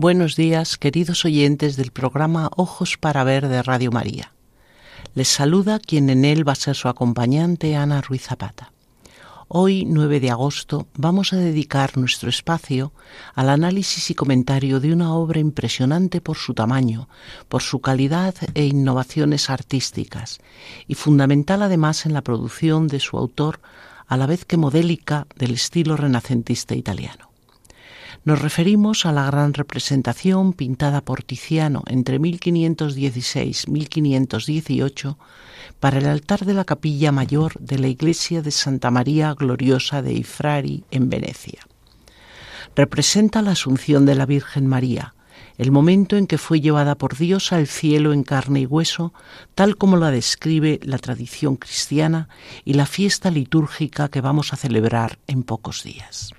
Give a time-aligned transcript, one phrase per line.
[0.00, 4.30] Buenos días, queridos oyentes del programa Ojos para Ver de Radio María.
[5.16, 8.70] Les saluda quien en él va a ser su acompañante, Ana Ruiz Zapata.
[9.48, 12.92] Hoy, 9 de agosto, vamos a dedicar nuestro espacio
[13.34, 17.08] al análisis y comentario de una obra impresionante por su tamaño,
[17.48, 20.38] por su calidad e innovaciones artísticas,
[20.86, 23.58] y fundamental además en la producción de su autor,
[24.06, 27.27] a la vez que modélica del estilo renacentista italiano.
[28.28, 35.18] Nos referimos a la gran representación pintada por Tiziano entre 1516 y 1518
[35.80, 40.12] para el altar de la capilla mayor de la iglesia de Santa María Gloriosa de
[40.12, 41.66] Ifrari en Venecia.
[42.76, 45.14] Representa la asunción de la Virgen María,
[45.56, 49.14] el momento en que fue llevada por Dios al cielo en carne y hueso,
[49.54, 52.28] tal como la describe la tradición cristiana
[52.66, 56.34] y la fiesta litúrgica que vamos a celebrar en pocos días.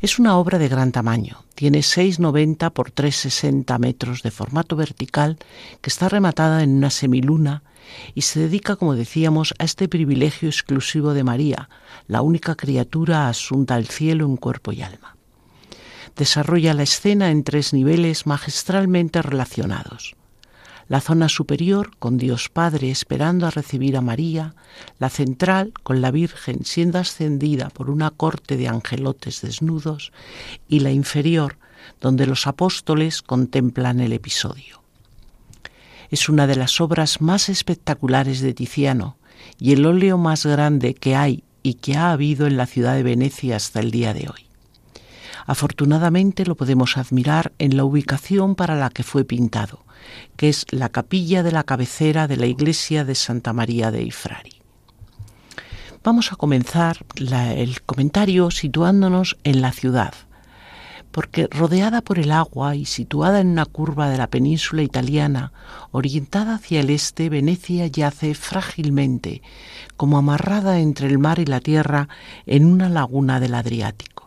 [0.00, 1.44] Es una obra de gran tamaño.
[1.54, 5.38] Tiene 6,90 por 3,60 metros de formato vertical
[5.82, 7.62] que está rematada en una semiluna
[8.14, 11.68] y se dedica, como decíamos, a este privilegio exclusivo de María,
[12.06, 15.16] la única criatura asunta al cielo en cuerpo y alma.
[16.16, 20.16] Desarrolla la escena en tres niveles magistralmente relacionados
[20.90, 24.56] la zona superior con Dios Padre esperando a recibir a María,
[24.98, 30.10] la central con la Virgen siendo ascendida por una corte de angelotes desnudos
[30.68, 31.58] y la inferior
[32.00, 34.82] donde los apóstoles contemplan el episodio.
[36.10, 39.16] Es una de las obras más espectaculares de Tiziano
[39.60, 43.04] y el óleo más grande que hay y que ha habido en la ciudad de
[43.04, 44.46] Venecia hasta el día de hoy.
[45.46, 49.84] Afortunadamente lo podemos admirar en la ubicación para la que fue pintado,
[50.36, 54.60] que es la capilla de la cabecera de la iglesia de Santa María de Ifrari.
[56.02, 60.14] Vamos a comenzar el comentario situándonos en la ciudad,
[61.10, 65.52] porque rodeada por el agua y situada en una curva de la península italiana,
[65.90, 69.42] orientada hacia el este, Venecia yace frágilmente,
[69.96, 72.08] como amarrada entre el mar y la tierra
[72.46, 74.19] en una laguna del Adriático.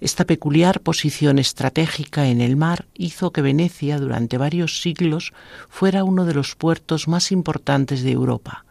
[0.00, 5.32] Esta peculiar posición estratégica en el mar hizo que Venecia durante varios siglos
[5.68, 8.64] fuera uno de los puertos más importantes de Europa,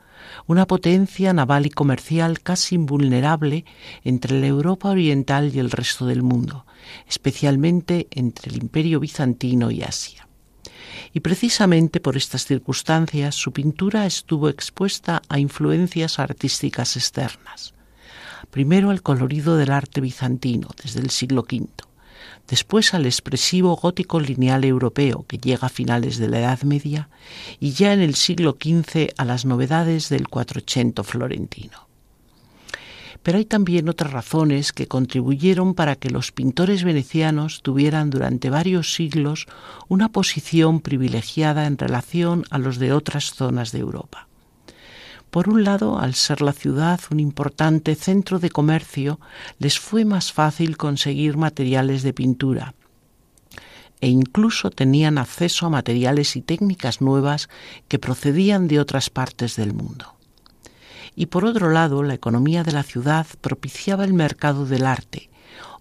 [0.45, 3.65] una potencia naval y comercial casi invulnerable
[4.05, 6.65] entre la Europa oriental y el resto del mundo,
[7.09, 10.29] especialmente entre el Imperio bizantino y Asia.
[11.11, 17.73] Y precisamente por estas circunstancias su pintura estuvo expuesta a influencias artísticas externas
[18.57, 21.67] primero al colorido del arte bizantino desde el siglo V,
[22.47, 27.07] después al expresivo gótico lineal europeo que llega a finales de la Edad Media
[27.59, 31.87] y ya en el siglo XV a las novedades del Quattrocento florentino.
[33.21, 38.95] Pero hay también otras razones que contribuyeron para que los pintores venecianos tuvieran durante varios
[38.95, 39.45] siglos
[39.87, 44.26] una posición privilegiada en relación a los de otras zonas de Europa.
[45.29, 49.19] Por un lado, al ser la ciudad un importante centro de comercio,
[49.59, 52.73] les fue más fácil conseguir materiales de pintura
[53.99, 57.49] e incluso tenían acceso a materiales y técnicas nuevas
[57.87, 60.15] que procedían de otras partes del mundo.
[61.15, 65.29] Y por otro lado, la economía de la ciudad propiciaba el mercado del arte,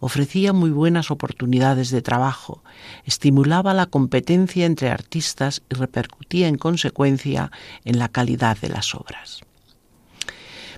[0.00, 2.62] ofrecía muy buenas oportunidades de trabajo,
[3.04, 7.50] estimulaba la competencia entre artistas y repercutía en consecuencia
[7.84, 9.40] en la calidad de las obras.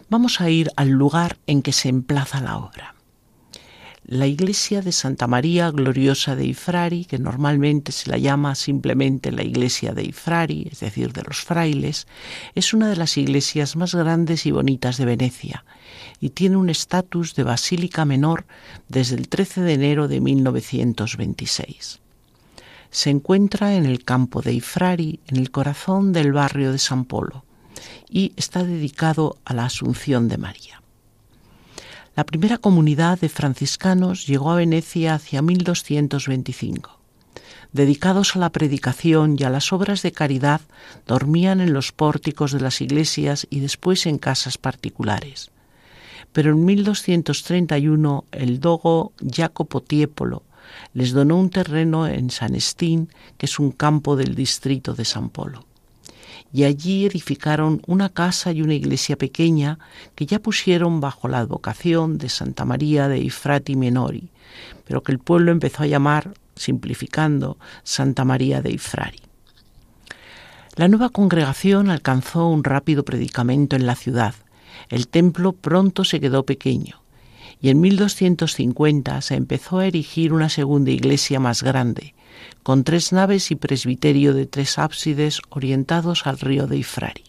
[0.08, 2.94] Vamos a ir al lugar en que se emplaza la obra.
[4.04, 9.42] La iglesia de Santa María Gloriosa de Ifrari, que normalmente se la llama simplemente la
[9.42, 12.06] iglesia de Ifrari, es decir, de los frailes,
[12.54, 15.66] es una de las iglesias más grandes y bonitas de Venecia
[16.20, 18.46] y tiene un estatus de basílica menor
[18.88, 22.00] desde el 13 de enero de 1926.
[22.90, 27.44] Se encuentra en el campo de Ifrari, en el corazón del barrio de San Polo,
[28.08, 30.82] y está dedicado a la Asunción de María.
[32.16, 36.98] La primera comunidad de franciscanos llegó a Venecia hacia 1225.
[37.70, 40.62] dedicados a la predicación y a las obras de caridad,
[41.06, 45.50] dormían en los pórticos de las iglesias y después en casas particulares.
[46.32, 50.42] Pero en 1231 el dogo Jacopo Tiepolo
[50.92, 55.30] les donó un terreno en San Estín, que es un campo del distrito de San
[55.30, 55.64] Polo.
[56.52, 59.78] Y allí edificaron una casa y una iglesia pequeña
[60.14, 64.30] que ya pusieron bajo la advocación de Santa María de Ifrati Menori,
[64.86, 69.20] pero que el pueblo empezó a llamar, simplificando, Santa María de Ifrari.
[70.74, 74.34] La nueva congregación alcanzó un rápido predicamento en la ciudad.
[74.88, 77.02] El templo pronto se quedó pequeño
[77.60, 82.14] y en 1250 se empezó a erigir una segunda iglesia más grande,
[82.62, 87.24] con tres naves y presbiterio de tres ábsides orientados al río de Ifrari.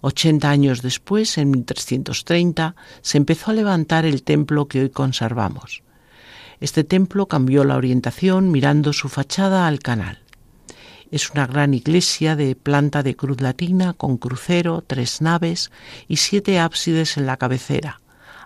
[0.00, 5.82] Ochenta años después, en 1330, se empezó a levantar el templo que hoy conservamos.
[6.60, 10.21] Este templo cambió la orientación mirando su fachada al canal.
[11.12, 15.70] Es una gran iglesia de planta de cruz latina con crucero, tres naves
[16.08, 18.00] y siete ábsides en la cabecera,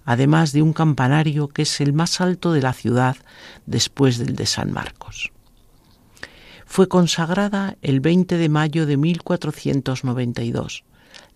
[0.04, 3.16] además de un campanario que es el más alto de la ciudad
[3.66, 5.30] después del de San Marcos.
[6.64, 10.82] Fue consagrada el 20 de mayo de 1492,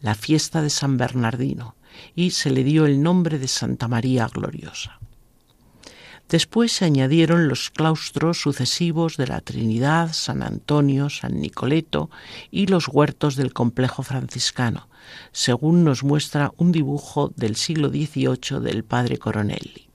[0.01, 1.77] la fiesta de San Bernardino,
[2.17, 5.00] y se le dio el nombre de Santa María Gloriosa.
[6.31, 12.09] Después se añadieron los claustros sucesivos de la Trinidad, San Antonio, San Nicoleto
[12.53, 14.89] y los huertos del complejo franciscano,
[15.33, 19.89] según nos muestra un dibujo del siglo XVIII del padre Coronelli.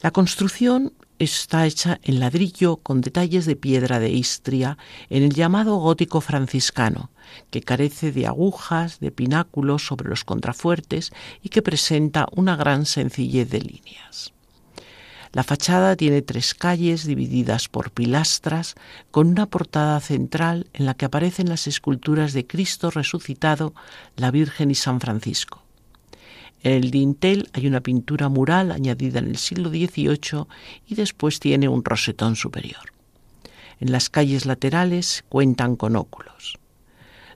[0.00, 4.78] La construcción está hecha en ladrillo con detalles de piedra de Istria
[5.10, 7.10] en el llamado gótico franciscano,
[7.50, 11.10] que carece de agujas, de pináculos sobre los contrafuertes
[11.42, 14.37] y que presenta una gran sencillez de líneas.
[15.32, 18.74] La fachada tiene tres calles divididas por pilastras
[19.10, 23.74] con una portada central en la que aparecen las esculturas de Cristo resucitado,
[24.16, 25.62] la Virgen y San Francisco.
[26.62, 30.46] En el dintel hay una pintura mural añadida en el siglo XVIII
[30.86, 32.92] y después tiene un rosetón superior.
[33.80, 36.58] En las calles laterales cuentan con óculos.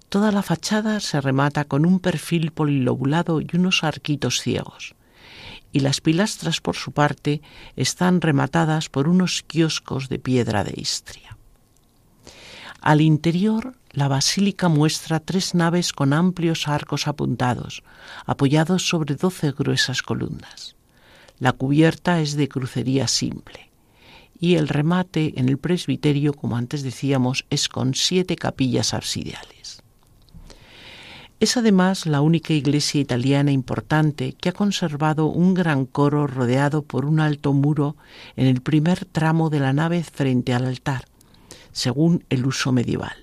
[0.09, 4.95] Toda la fachada se remata con un perfil polilobulado y unos arquitos ciegos
[5.73, 7.43] y las pilastras por su parte
[7.77, 11.37] están rematadas por unos kioscos de piedra de Istria.
[12.81, 17.83] Al interior, la basílica muestra tres naves con amplios arcos apuntados,
[18.27, 20.77] apoyados sobre doce gruesas columnas.
[21.39, 23.73] La cubierta es de crucería simple
[24.43, 29.62] y el remate en el presbiterio, como antes decíamos, es con siete capillas absidiales.
[31.43, 37.05] Es además la única iglesia italiana importante que ha conservado un gran coro rodeado por
[37.05, 37.97] un alto muro
[38.37, 41.05] en el primer tramo de la nave frente al altar,
[41.73, 43.17] según el uso medieval.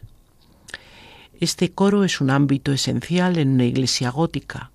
[1.39, 4.71] Este coro es un ámbito esencial en una iglesia gótica.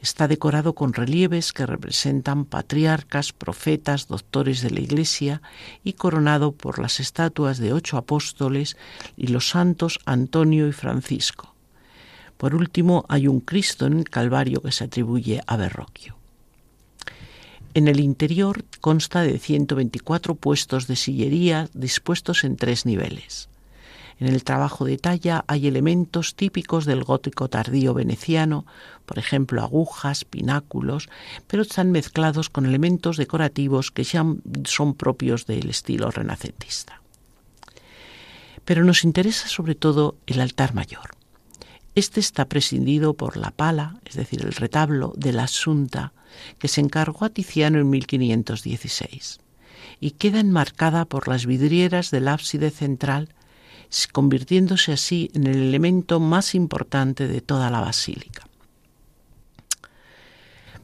[0.00, 5.42] Está decorado con relieves que representan patriarcas, profetas, doctores de la Iglesia
[5.84, 8.78] y coronado por las estatuas de ocho apóstoles
[9.14, 11.47] y los santos Antonio y Francisco.
[12.38, 16.16] Por último, hay un Cristo en el Calvario que se atribuye a Berroquio.
[17.74, 23.48] En el interior consta de 124 puestos de sillería dispuestos en tres niveles.
[24.20, 28.66] En el trabajo de talla hay elementos típicos del gótico tardío veneciano,
[29.06, 31.08] por ejemplo agujas, pináculos,
[31.46, 34.24] pero están mezclados con elementos decorativos que ya
[34.64, 37.00] son propios del estilo renacentista.
[38.64, 41.17] Pero nos interesa sobre todo el altar mayor.
[41.98, 46.12] Este está presidido por la pala, es decir, el retablo de la Asunta,
[46.60, 49.40] que se encargó a Tiziano en 1516,
[49.98, 53.30] y queda enmarcada por las vidrieras del ábside central,
[54.12, 58.47] convirtiéndose así en el elemento más importante de toda la basílica.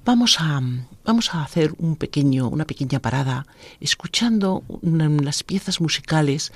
[0.05, 0.61] Vamos a,
[1.07, 3.47] vamos a hacer un pequeño, una pequeña parada
[3.81, 6.53] escuchando las piezas musicales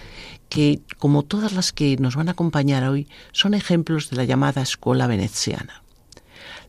[0.50, 4.60] que, como todas las que nos van a acompañar hoy, son ejemplos de la llamada
[4.60, 5.82] escuela veneciana.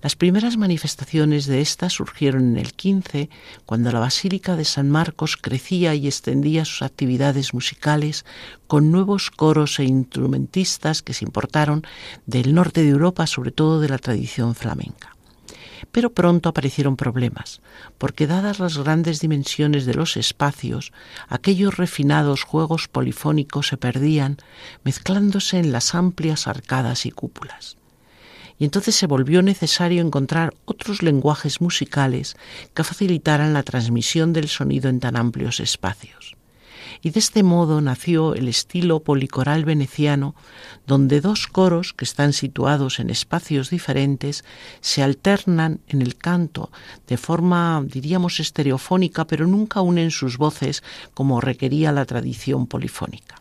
[0.02, 3.30] Las primeras manifestaciones de esta surgieron en el 15,
[3.66, 8.24] cuando la Basílica de San Marcos crecía y extendía sus actividades musicales
[8.68, 11.84] con nuevos coros e instrumentistas que se importaron
[12.26, 15.19] del norte de Europa, sobre todo de la tradición flamenca.
[15.92, 17.62] Pero pronto aparecieron problemas,
[17.98, 20.92] porque dadas las grandes dimensiones de los espacios,
[21.28, 24.38] aquellos refinados juegos polifónicos se perdían,
[24.84, 27.78] mezclándose en las amplias arcadas y cúpulas.
[28.58, 32.36] Y entonces se volvió necesario encontrar otros lenguajes musicales
[32.74, 36.36] que facilitaran la transmisión del sonido en tan amplios espacios.
[37.02, 40.36] Y de este modo nació el estilo policoral veneciano,
[40.86, 44.44] donde dos coros que están situados en espacios diferentes
[44.82, 46.72] se alternan en el canto
[47.08, 53.36] de forma, diríamos, estereofónica, pero nunca unen sus voces como requería la tradición polifónica.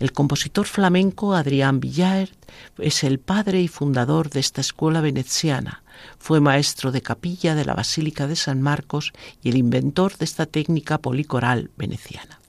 [0.00, 2.32] El compositor flamenco Adrián Villaert
[2.78, 5.82] es el padre y fundador de esta escuela veneciana.
[6.18, 10.46] Fue maestro de capilla de la Basílica de San Marcos y el inventor de esta
[10.46, 12.39] técnica policoral veneciana.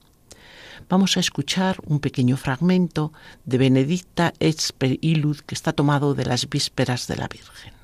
[0.92, 3.14] Vamos a escuchar un pequeño fragmento
[3.46, 4.74] de Benedicta ex
[5.46, 7.81] que está tomado de las vísperas de la Virgen.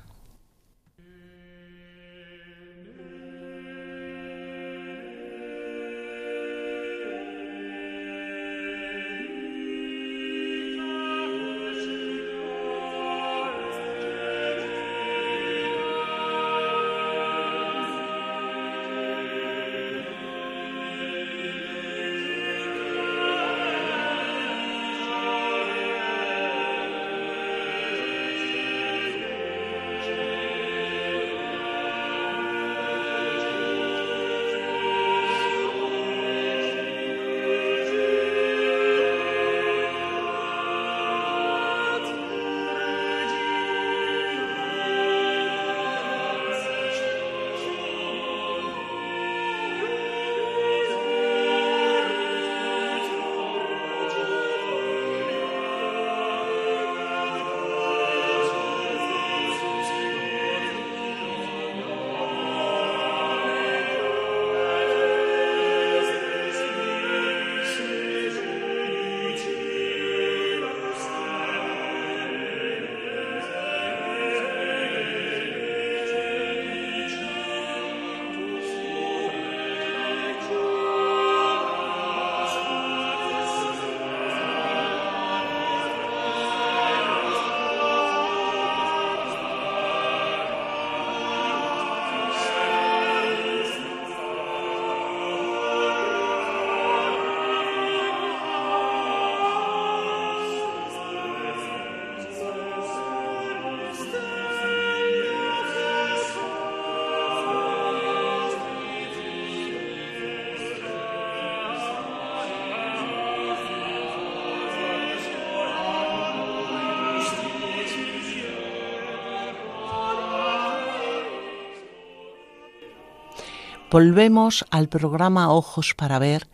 [123.91, 126.47] Volvemos al programa Ojos para Ver,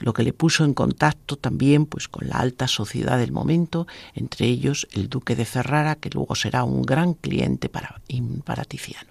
[0.00, 4.46] lo que le puso en contacto también pues con la alta sociedad del momento, entre
[4.46, 8.00] ellos el duque de Ferrara, que luego será un gran cliente para,
[8.44, 9.10] para Tiziano.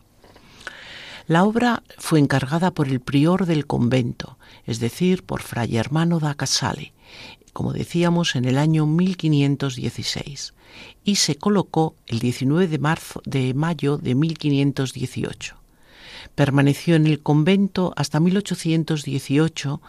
[1.28, 6.34] La obra fue encargada por el prior del convento, es decir, por Fray Hermano da
[6.34, 6.92] Casale,
[7.54, 10.56] como decíamos, en el año 1516,
[11.04, 15.56] y se colocó el 19 de, marzo, de mayo de 1518.
[16.34, 19.82] Permaneció en el convento hasta 1818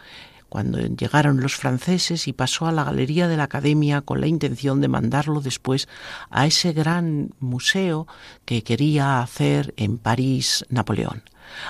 [0.50, 4.80] cuando llegaron los franceses y pasó a la galería de la Academia con la intención
[4.80, 5.88] de mandarlo después
[6.28, 8.06] a ese gran museo
[8.44, 11.22] que quería hacer en París Napoleón.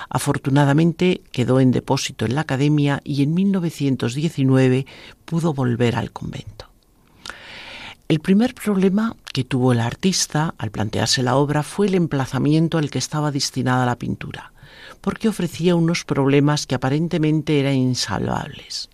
[0.09, 4.87] Afortunadamente quedó en depósito en la Academia y en 1919
[5.25, 6.69] pudo volver al convento.
[8.07, 12.89] El primer problema que tuvo el artista al plantearse la obra fue el emplazamiento al
[12.89, 14.50] que estaba destinada la pintura
[15.01, 18.89] porque ofrecía unos problemas que aparentemente eran insalvables.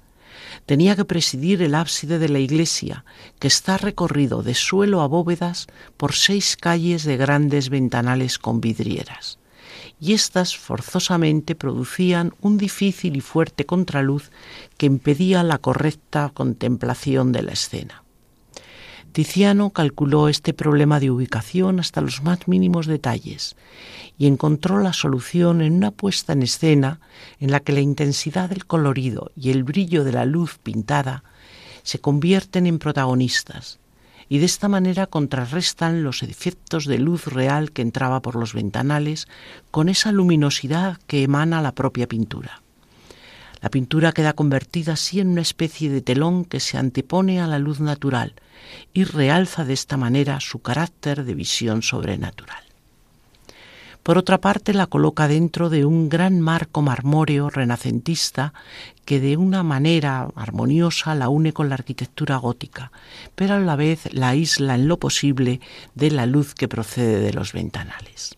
[0.66, 3.06] Tenía que presidir el ábside de la iglesia,
[3.40, 9.40] que está recorrido de suelo a bóvedas por seis calles de grandes ventanales con vidrieras,
[10.00, 14.32] y éstas forzosamente producían un difícil y fuerte contraluz
[14.78, 18.04] que impedía la correcta contemplación de la escena.
[19.18, 23.56] Tiziano calculó este problema de ubicación hasta los más mínimos detalles
[24.16, 27.00] y encontró la solución en una puesta en escena
[27.40, 31.24] en la que la intensidad del colorido y el brillo de la luz pintada
[31.82, 33.80] se convierten en protagonistas
[34.30, 39.28] y de esta manera contrarrestan los efectos de luz real que entraba por los ventanales
[39.72, 42.62] con esa luminosidad que emana la propia pintura.
[43.62, 47.60] La pintura queda convertida así en una especie de telón que se antepone a la
[47.60, 48.34] luz natural
[48.94, 52.64] y realza de esta manera su carácter de visión sobrenatural.
[54.08, 58.54] Por otra parte, la coloca dentro de un gran marco marmóreo renacentista
[59.04, 62.94] que de una manera armoniosa la une con la arquitectura gótica,
[63.36, 65.60] pero a la vez la aísla en lo posible
[65.94, 68.38] de la luz que procede de los ventanales.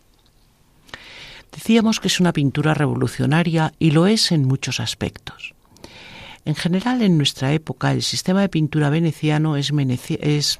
[1.52, 5.54] Decíamos que es una pintura revolucionaria y lo es en muchos aspectos.
[6.46, 9.72] En general, en nuestra época, el sistema de pintura veneciano es,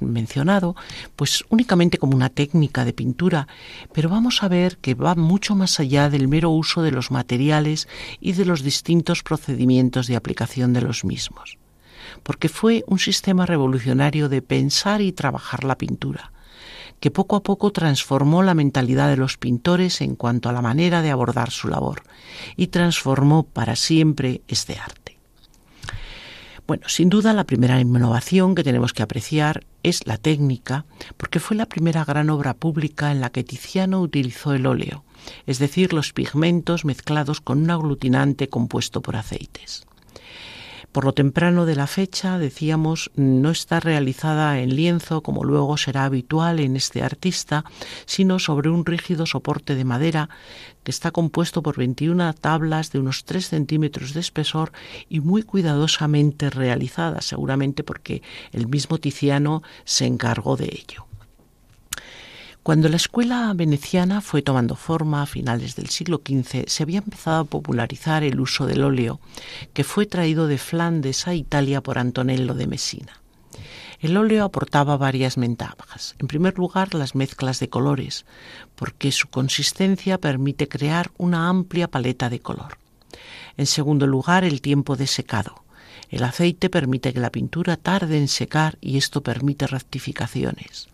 [0.01, 0.75] mencionado
[1.15, 3.47] pues únicamente como una técnica de pintura,
[3.91, 7.87] pero vamos a ver que va mucho más allá del mero uso de los materiales
[8.19, 11.57] y de los distintos procedimientos de aplicación de los mismos,
[12.21, 16.31] porque fue un sistema revolucionario de pensar y trabajar la pintura
[17.01, 21.01] que poco a poco transformó la mentalidad de los pintores en cuanto a la manera
[21.01, 22.03] de abordar su labor
[22.55, 25.17] y transformó para siempre este arte.
[26.67, 30.85] Bueno, sin duda la primera innovación que tenemos que apreciar es la técnica,
[31.17, 35.03] porque fue la primera gran obra pública en la que Tiziano utilizó el óleo,
[35.47, 39.85] es decir, los pigmentos mezclados con un aglutinante compuesto por aceites.
[40.91, 46.03] Por lo temprano de la fecha, decíamos, no está realizada en lienzo como luego será
[46.03, 47.63] habitual en este artista,
[48.05, 50.29] sino sobre un rígido soporte de madera
[50.83, 54.73] que está compuesto por 21 tablas de unos 3 centímetros de espesor
[55.07, 61.10] y muy cuidadosamente realizada, seguramente porque el mismo Tiziano se encargó de ello.
[62.63, 67.39] Cuando la escuela veneciana fue tomando forma a finales del siglo XV, se había empezado
[67.39, 69.19] a popularizar el uso del óleo,
[69.73, 73.19] que fue traído de Flandes a Italia por Antonello de Messina.
[73.99, 76.13] El óleo aportaba varias ventajas.
[76.19, 78.25] En primer lugar, las mezclas de colores,
[78.75, 82.77] porque su consistencia permite crear una amplia paleta de color.
[83.57, 85.63] En segundo lugar, el tiempo de secado.
[86.09, 90.90] El aceite permite que la pintura tarde en secar y esto permite rectificaciones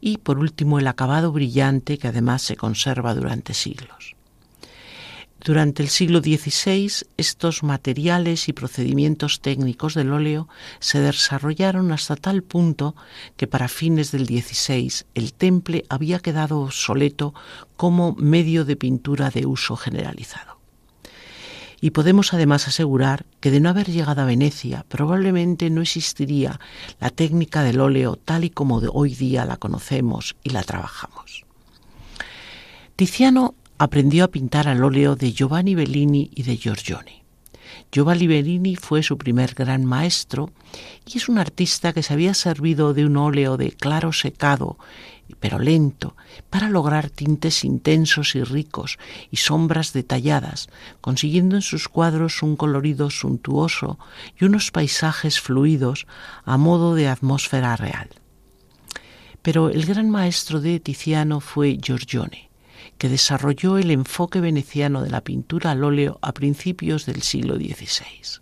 [0.00, 4.16] y por último el acabado brillante que además se conserva durante siglos.
[5.42, 10.48] Durante el siglo XVI estos materiales y procedimientos técnicos del óleo
[10.80, 12.94] se desarrollaron hasta tal punto
[13.38, 17.32] que para fines del XVI el temple había quedado obsoleto
[17.76, 20.59] como medio de pintura de uso generalizado
[21.80, 26.60] y podemos además asegurar que de no haber llegado a Venecia probablemente no existiría
[27.00, 31.44] la técnica del óleo tal y como hoy día la conocemos y la trabajamos.
[32.96, 37.24] Tiziano aprendió a pintar al óleo de Giovanni Bellini y de Giorgione.
[37.90, 40.50] Giovanni Bellini fue su primer gran maestro
[41.06, 44.76] y es un artista que se había servido de un óleo de claro secado
[45.38, 46.16] pero lento,
[46.48, 48.98] para lograr tintes intensos y ricos
[49.30, 50.68] y sombras detalladas,
[51.00, 53.98] consiguiendo en sus cuadros un colorido suntuoso
[54.40, 56.06] y unos paisajes fluidos
[56.44, 58.08] a modo de atmósfera real.
[59.42, 62.50] Pero el gran maestro de Tiziano fue Giorgione,
[62.98, 68.40] que desarrolló el enfoque veneciano de la pintura al óleo a principios del siglo XVI.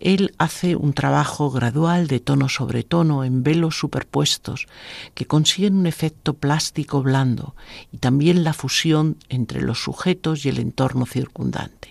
[0.00, 4.66] Él hace un trabajo gradual de tono sobre tono en velos superpuestos
[5.14, 7.54] que consiguen un efecto plástico blando
[7.92, 11.90] y también la fusión entre los sujetos y el entorno circundante.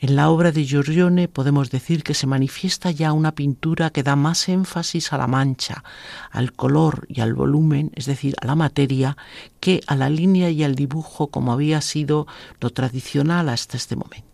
[0.00, 4.16] En la obra de Giorgione podemos decir que se manifiesta ya una pintura que da
[4.16, 5.84] más énfasis a la mancha,
[6.32, 9.16] al color y al volumen, es decir, a la materia,
[9.60, 12.26] que a la línea y al dibujo como había sido
[12.60, 14.31] lo tradicional hasta este momento.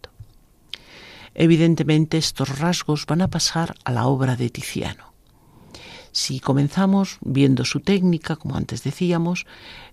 [1.41, 5.15] Evidentemente estos rasgos van a pasar a la obra de Tiziano.
[6.11, 9.47] Si comenzamos viendo su técnica, como antes decíamos,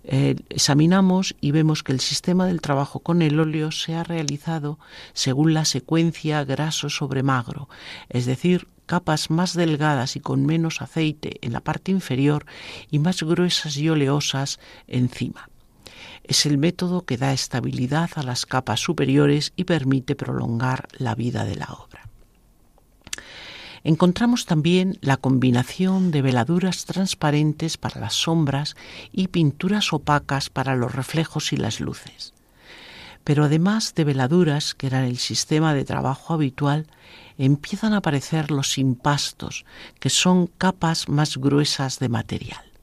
[0.06, 4.80] eh, examinamos y vemos que el sistema del trabajo con el óleo se ha realizado
[5.14, 7.70] según la secuencia graso sobre magro,
[8.10, 12.48] es decir, capas más delgadas y con menos aceite en la parte inferior
[12.90, 15.48] y más gruesas y oleosas encima.
[16.28, 21.46] Es el método que da estabilidad a las capas superiores y permite prolongar la vida
[21.46, 22.10] de la obra.
[23.84, 28.76] Encontramos también la combinación de veladuras transparentes para las sombras
[29.12, 32.34] y pinturas opacas para los reflejos y las luces.
[33.24, 36.88] Pero además de veladuras, que eran el sistema de trabajo habitual,
[37.38, 39.66] empiezan a aparecer los impastos,
[40.00, 42.75] que son capas más gruesas de material.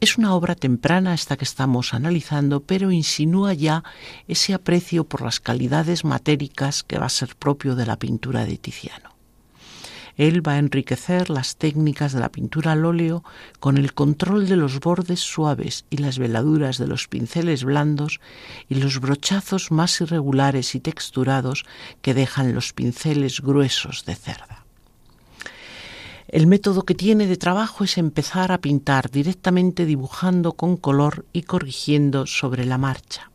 [0.00, 3.82] Es una obra temprana esta que estamos analizando, pero insinúa ya
[4.28, 8.58] ese aprecio por las calidades matéricas que va a ser propio de la pintura de
[8.58, 9.16] Tiziano.
[10.16, 13.24] Él va a enriquecer las técnicas de la pintura al óleo
[13.58, 18.20] con el control de los bordes suaves y las veladuras de los pinceles blandos
[18.68, 21.64] y los brochazos más irregulares y texturados
[22.02, 24.57] que dejan los pinceles gruesos de cerda.
[26.28, 31.42] El método que tiene de trabajo es empezar a pintar directamente dibujando con color y
[31.42, 33.30] corrigiendo sobre la marcha.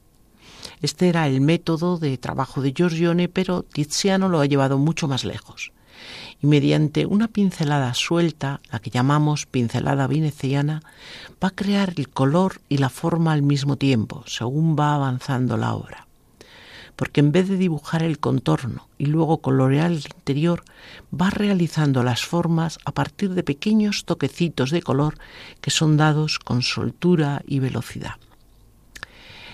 [0.80, 5.26] Este era el método de trabajo de Giorgione, pero Tiziano lo ha llevado mucho más
[5.26, 5.72] lejos.
[6.40, 10.84] Y mediante una pincelada suelta, la que llamamos pincelada veneciana,
[11.44, 15.74] va a crear el color y la forma al mismo tiempo, según va avanzando la
[15.74, 16.03] obra
[16.96, 20.64] porque en vez de dibujar el contorno y luego colorear el interior,
[21.14, 25.16] va realizando las formas a partir de pequeños toquecitos de color
[25.62, 28.16] que son dados con soltura y velocidad.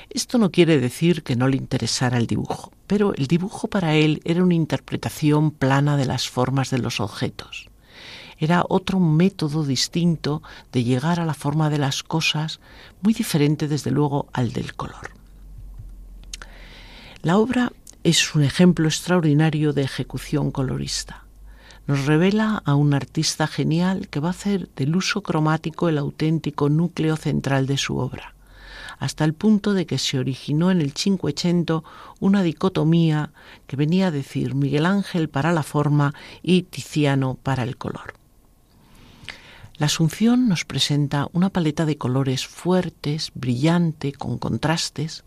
[0.10, 4.22] Esto no quiere decir que no le interesara el dibujo, pero el dibujo para él
[4.26, 7.70] era una interpretación plana de las formas de los objetos.
[8.40, 12.60] Era otro método distinto de llegar a la forma de las cosas,
[13.02, 15.19] muy diferente desde luego al del color.
[17.22, 17.74] La obra
[18.06, 21.26] es un ejemplo extraordinario de ejecución colorista.
[21.86, 26.70] Nos revela a un artista genial que va a hacer del uso cromático el auténtico
[26.70, 28.36] núcleo central de su obra,
[29.00, 31.84] hasta el punto de que se originó en el Cinquecento
[32.22, 33.32] una dicotomía
[33.68, 38.14] que venía a decir Miguel Ángel para la forma y Tiziano para el color.
[39.76, 45.26] La Asunción nos presenta una paleta de colores fuertes, brillante, con contrastes,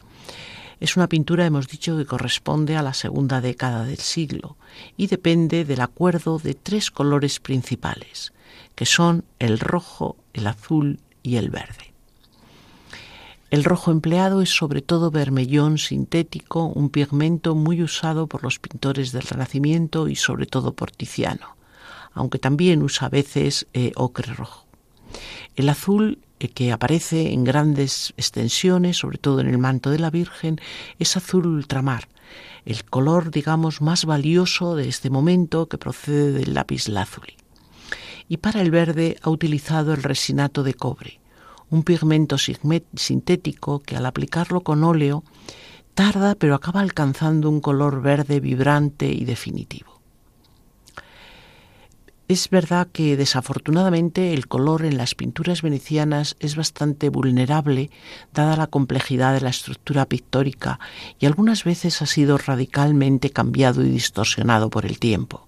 [0.82, 4.56] es una pintura, hemos dicho, que corresponde a la segunda década del siglo
[4.96, 8.32] y depende del acuerdo de tres colores principales,
[8.74, 11.94] que son el rojo, el azul y el verde.
[13.50, 19.12] El rojo empleado es sobre todo vermellón sintético, un pigmento muy usado por los pintores
[19.12, 21.54] del Renacimiento y sobre todo por Tiziano,
[22.12, 24.66] aunque también usa a veces eh, ocre rojo.
[25.54, 30.60] El azul que aparece en grandes extensiones, sobre todo en el manto de la Virgen,
[30.98, 32.08] es azul ultramar,
[32.64, 37.36] el color, digamos, más valioso de este momento que procede del lápiz lazuli.
[38.28, 41.20] Y para el verde ha utilizado el resinato de cobre,
[41.70, 45.24] un pigmento sintético que al aplicarlo con óleo
[45.94, 49.91] tarda pero acaba alcanzando un color verde vibrante y definitivo.
[52.32, 57.90] Es verdad que desafortunadamente el color en las pinturas venecianas es bastante vulnerable
[58.32, 60.80] dada la complejidad de la estructura pictórica
[61.20, 65.46] y algunas veces ha sido radicalmente cambiado y distorsionado por el tiempo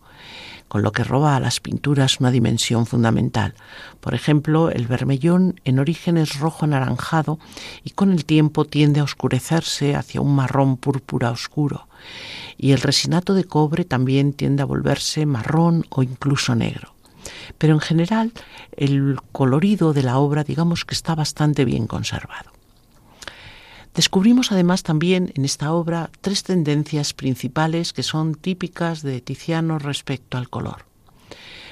[0.69, 3.55] con lo que roba a las pinturas una dimensión fundamental.
[4.01, 7.39] Por ejemplo, el vermellón en origen es rojo anaranjado
[7.83, 11.87] y con el tiempo tiende a oscurecerse hacia un marrón púrpura oscuro
[12.57, 16.95] y el resinato de cobre también tiende a volverse marrón o incluso negro.
[17.59, 18.33] Pero en general
[18.77, 22.53] el colorido de la obra digamos que está bastante bien conservado.
[23.95, 30.37] Descubrimos además también en esta obra tres tendencias principales que son típicas de Tiziano respecto
[30.37, 30.87] al color.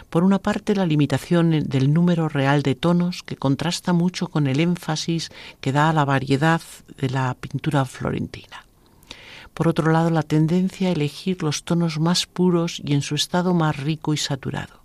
[0.09, 4.61] Por una parte, la limitación del número real de tonos, que contrasta mucho con el
[4.61, 5.31] énfasis
[5.63, 6.61] que da a la variedad
[6.99, 8.67] de la pintura florentina.
[9.55, 13.55] Por otro lado, la tendencia a elegir los tonos más puros y en su estado
[13.55, 14.81] más rico y saturado.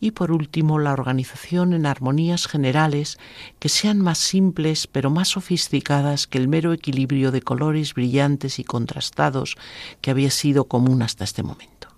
[0.00, 3.18] Y por último, la organización en armonías generales
[3.60, 8.64] que sean más simples pero más sofisticadas que el mero equilibrio de colores brillantes y
[8.64, 9.56] contrastados
[10.00, 11.88] que había sido común hasta este momento.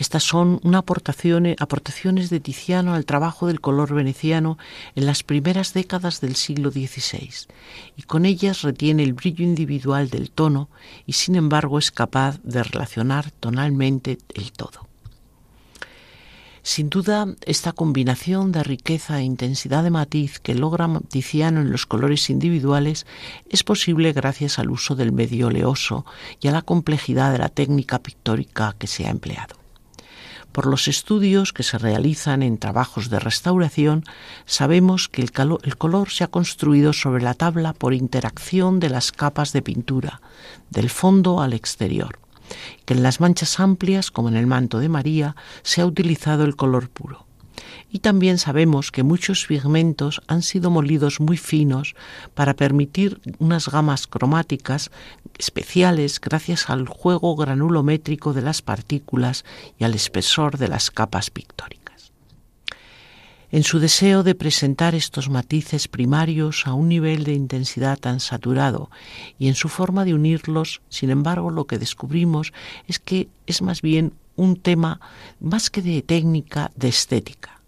[0.00, 4.56] Estas son una aportaciones de Tiziano al trabajo del color veneciano
[4.94, 7.28] en las primeras décadas del siglo XVI,
[7.98, 10.70] y con ellas retiene el brillo individual del tono
[11.04, 14.88] y sin embargo es capaz de relacionar tonalmente el todo.
[16.62, 21.84] Sin duda, esta combinación de riqueza e intensidad de matiz que logra Tiziano en los
[21.84, 23.04] colores individuales
[23.50, 26.06] es posible gracias al uso del medio oleoso
[26.40, 29.59] y a la complejidad de la técnica pictórica que se ha empleado.
[30.52, 34.04] Por los estudios que se realizan en trabajos de restauración,
[34.46, 39.52] sabemos que el, color se ha construido sobre la tabla por interacción de las capas
[39.52, 40.20] de pintura,
[40.70, 42.18] del fondo al exterior,
[42.84, 46.56] que en las manchas amplias, como en el manto de María, se ha utilizado el
[46.56, 47.29] color puro.
[47.92, 51.96] Y también sabemos que muchos pigmentos han sido molidos muy finos
[52.34, 54.92] para permitir unas gamas cromáticas
[55.38, 59.44] especiales gracias al juego granulométrico de las partículas
[59.76, 62.12] y al espesor de las capas pictóricas.
[63.50, 68.88] En su deseo de presentar estos matices primarios a un nivel de intensidad tan saturado
[69.40, 72.52] y en su forma de unirlos, sin embargo, lo que descubrimos
[72.86, 75.00] es que es más bien un tema
[75.40, 77.59] más que de técnica, de estética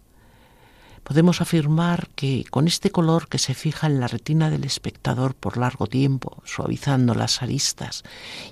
[1.03, 5.57] podemos afirmar que con este color que se fija en la retina del espectador por
[5.57, 8.03] largo tiempo, suavizando las aristas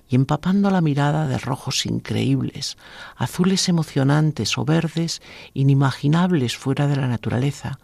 [0.09, 2.77] y empapando la mirada de rojos increíbles,
[3.15, 5.21] azules emocionantes o verdes
[5.53, 7.79] inimaginables fuera de la naturaleza,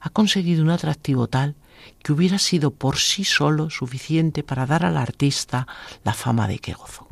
[0.00, 1.54] ha conseguido un atractivo tal
[2.02, 5.66] que hubiera sido por sí solo suficiente para dar al artista
[6.04, 7.08] la fama de que gozó.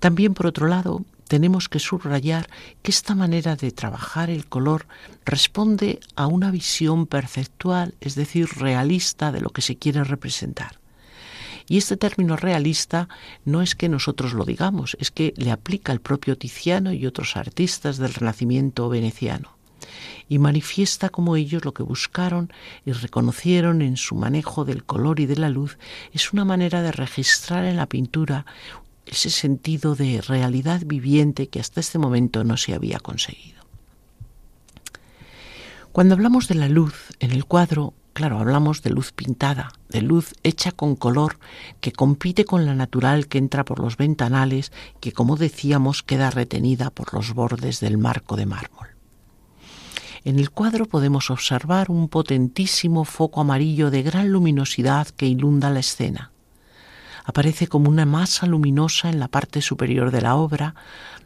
[0.00, 2.48] También, por otro lado, tenemos que subrayar
[2.82, 4.86] que esta manera de trabajar el color
[5.24, 10.78] responde a una visión perceptual, es decir, realista de lo que se quiere representar.
[11.66, 13.08] Y este término realista
[13.44, 17.36] no es que nosotros lo digamos, es que le aplica el propio Tiziano y otros
[17.36, 19.56] artistas del Renacimiento veneciano.
[20.28, 22.52] Y manifiesta como ellos lo que buscaron
[22.84, 25.78] y reconocieron en su manejo del color y de la luz
[26.12, 28.46] es una manera de registrar en la pintura
[29.06, 33.64] ese sentido de realidad viviente que hasta este momento no se había conseguido.
[35.92, 40.34] Cuando hablamos de la luz en el cuadro, claro, hablamos de luz pintada, de luz
[40.42, 41.38] hecha con color
[41.80, 46.90] que compite con la natural que entra por los ventanales, que como decíamos queda retenida
[46.90, 48.88] por los bordes del marco de mármol.
[50.24, 55.80] En el cuadro podemos observar un potentísimo foco amarillo de gran luminosidad que inunda la
[55.80, 56.32] escena
[57.24, 60.74] aparece como una masa luminosa en la parte superior de la obra,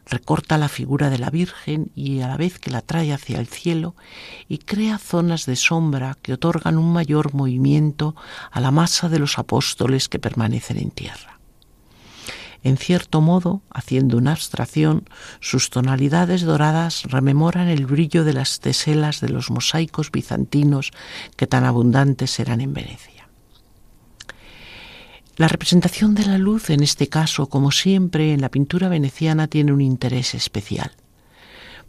[0.05, 3.47] recorta la figura de la Virgen y a la vez que la trae hacia el
[3.47, 3.95] cielo
[4.47, 8.15] y crea zonas de sombra que otorgan un mayor movimiento
[8.51, 11.39] a la masa de los apóstoles que permanecen en tierra.
[12.61, 15.07] En cierto modo, haciendo una abstracción,
[15.39, 20.91] sus tonalidades doradas rememoran el brillo de las teselas de los mosaicos bizantinos
[21.37, 23.18] que tan abundantes eran en Venecia.
[25.39, 29.71] La representación de la luz, en este caso, como siempre en la pintura veneciana, tiene
[29.71, 30.91] un interés especial,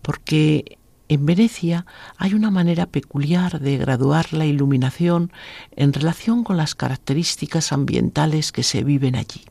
[0.03, 1.85] porque en Venecia
[2.17, 5.33] hay una manera peculiar de graduar la iluminación
[5.75, 9.43] en relación con las características ambientales que se viven allí.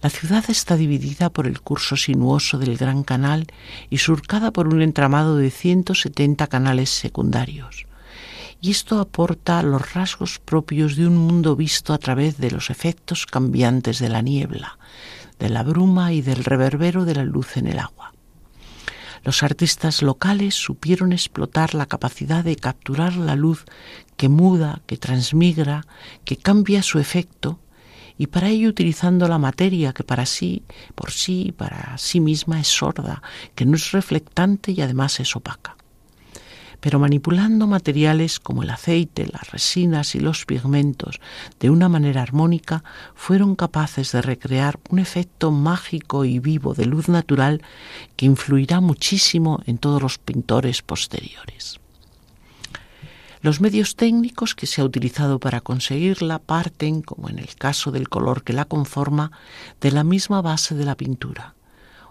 [0.00, 3.48] La ciudad está dividida por el curso sinuoso del Gran Canal
[3.90, 7.89] y surcada por un entramado de 170 canales secundarios
[8.60, 13.26] y esto aporta los rasgos propios de un mundo visto a través de los efectos
[13.26, 14.78] cambiantes de la niebla,
[15.38, 18.12] de la bruma y del reverbero de la luz en el agua.
[19.24, 23.64] Los artistas locales supieron explotar la capacidad de capturar la luz
[24.16, 25.86] que muda, que transmigra,
[26.24, 27.60] que cambia su efecto,
[28.18, 32.68] y para ello utilizando la materia que para sí, por sí, para sí misma es
[32.68, 33.22] sorda,
[33.54, 35.76] que no es reflectante y además es opaca
[36.80, 41.20] pero manipulando materiales como el aceite, las resinas y los pigmentos
[41.58, 42.82] de una manera armónica,
[43.14, 47.62] fueron capaces de recrear un efecto mágico y vivo de luz natural
[48.16, 51.80] que influirá muchísimo en todos los pintores posteriores.
[53.42, 58.10] Los medios técnicos que se ha utilizado para conseguirla parten, como en el caso del
[58.10, 59.32] color que la conforma,
[59.80, 61.54] de la misma base de la pintura,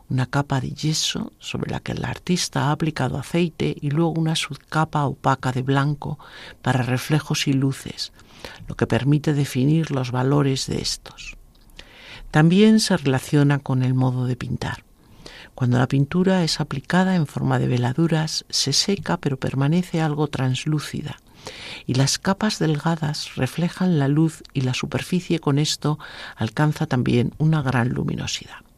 [0.10, 4.36] una capa de yeso sobre la que el artista ha aplicado aceite y luego una
[4.36, 6.20] subcapa opaca de blanco
[6.62, 8.12] para reflejos y luces,
[8.68, 11.38] lo que permite definir los valores de estos.
[12.32, 14.84] También se relaciona con el modo de pintar.
[15.56, 21.20] Cuando la pintura es aplicada en forma de veladuras, se seca pero permanece algo translúcida
[21.86, 26.00] y las capas delgadas reflejan la luz y la superficie con esto
[26.36, 28.69] alcanza también una gran luminosidad.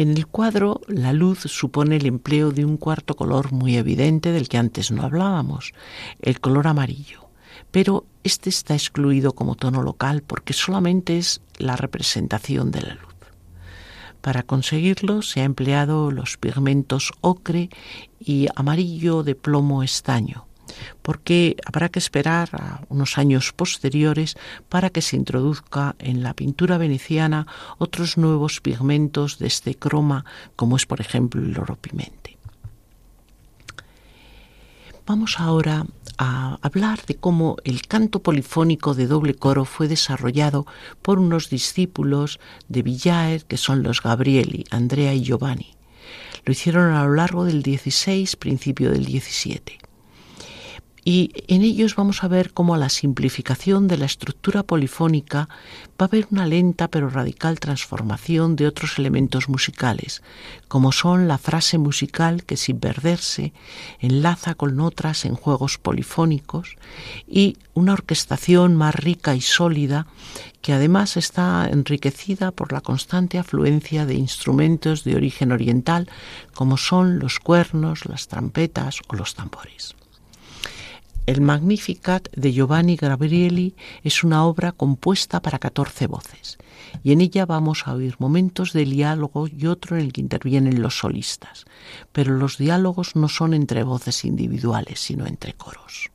[0.00, 4.48] En el cuadro, la luz supone el empleo de un cuarto color muy evidente del
[4.48, 5.74] que antes no hablábamos,
[6.22, 7.28] el color amarillo.
[7.70, 13.14] Pero este está excluido como tono local porque solamente es la representación de la luz.
[14.22, 17.68] Para conseguirlo se ha empleado los pigmentos ocre
[18.18, 20.46] y amarillo de plomo estaño,
[21.02, 24.36] porque habrá que esperar a unos años posteriores
[24.68, 27.46] para que se introduzca en la pintura veneciana
[27.78, 30.24] otros nuevos pigmentos de este croma,
[30.56, 32.38] como es por ejemplo el oro pimente.
[35.06, 35.86] Vamos ahora
[36.18, 40.66] a hablar de cómo el canto polifónico de doble coro fue desarrollado
[41.02, 45.74] por unos discípulos de Villaer, que son los Gabrieli, Andrea y Giovanni.
[46.44, 49.89] Lo hicieron a lo largo del 16, principio del 17
[51.04, 55.48] y en ellos vamos a ver cómo a la simplificación de la estructura polifónica
[56.00, 60.22] va a haber una lenta pero radical transformación de otros elementos musicales,
[60.68, 63.52] como son la frase musical que sin perderse
[63.98, 66.76] enlaza con otras en juegos polifónicos
[67.26, 70.06] y una orquestación más rica y sólida
[70.60, 76.08] que además está enriquecida por la constante afluencia de instrumentos de origen oriental
[76.52, 79.96] como son los cuernos, las trompetas o los tambores.
[81.30, 86.58] El Magnificat de Giovanni Gabrieli es una obra compuesta para 14 voces
[87.04, 90.82] y en ella vamos a oír momentos de diálogo y otro en el que intervienen
[90.82, 91.66] los solistas,
[92.10, 96.10] pero los diálogos no son entre voces individuales, sino entre coros.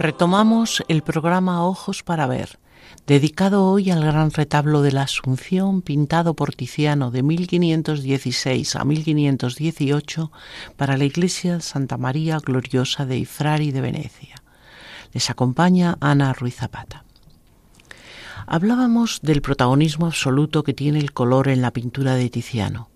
[0.00, 2.58] Retomamos el programa Ojos para Ver,
[3.06, 10.32] dedicado hoy al gran retablo de la Asunción pintado por Tiziano de 1516 a 1518
[10.78, 14.36] para la iglesia Santa María Gloriosa de Ifrari de Venecia.
[15.12, 17.04] Les acompaña Ana Ruiz Zapata.
[18.46, 22.88] Hablábamos del protagonismo absoluto que tiene el color en la pintura de Tiziano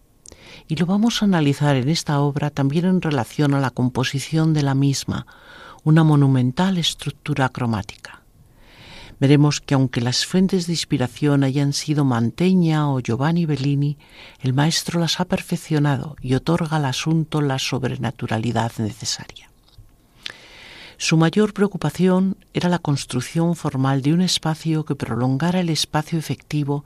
[0.68, 4.62] y lo vamos a analizar en esta obra también en relación a la composición de
[4.62, 5.26] la misma,
[5.84, 8.22] una monumental estructura cromática.
[9.20, 13.96] Veremos que aunque las fuentes de inspiración hayan sido Manteña o Giovanni Bellini,
[14.40, 19.50] el maestro las ha perfeccionado y otorga al asunto la sobrenaturalidad necesaria.
[20.96, 26.84] Su mayor preocupación era la construcción formal de un espacio que prolongara el espacio efectivo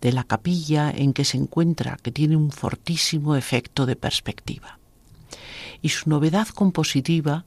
[0.00, 4.78] de la capilla en que se encuentra, que tiene un fortísimo efecto de perspectiva.
[5.82, 7.44] Y su novedad compositiva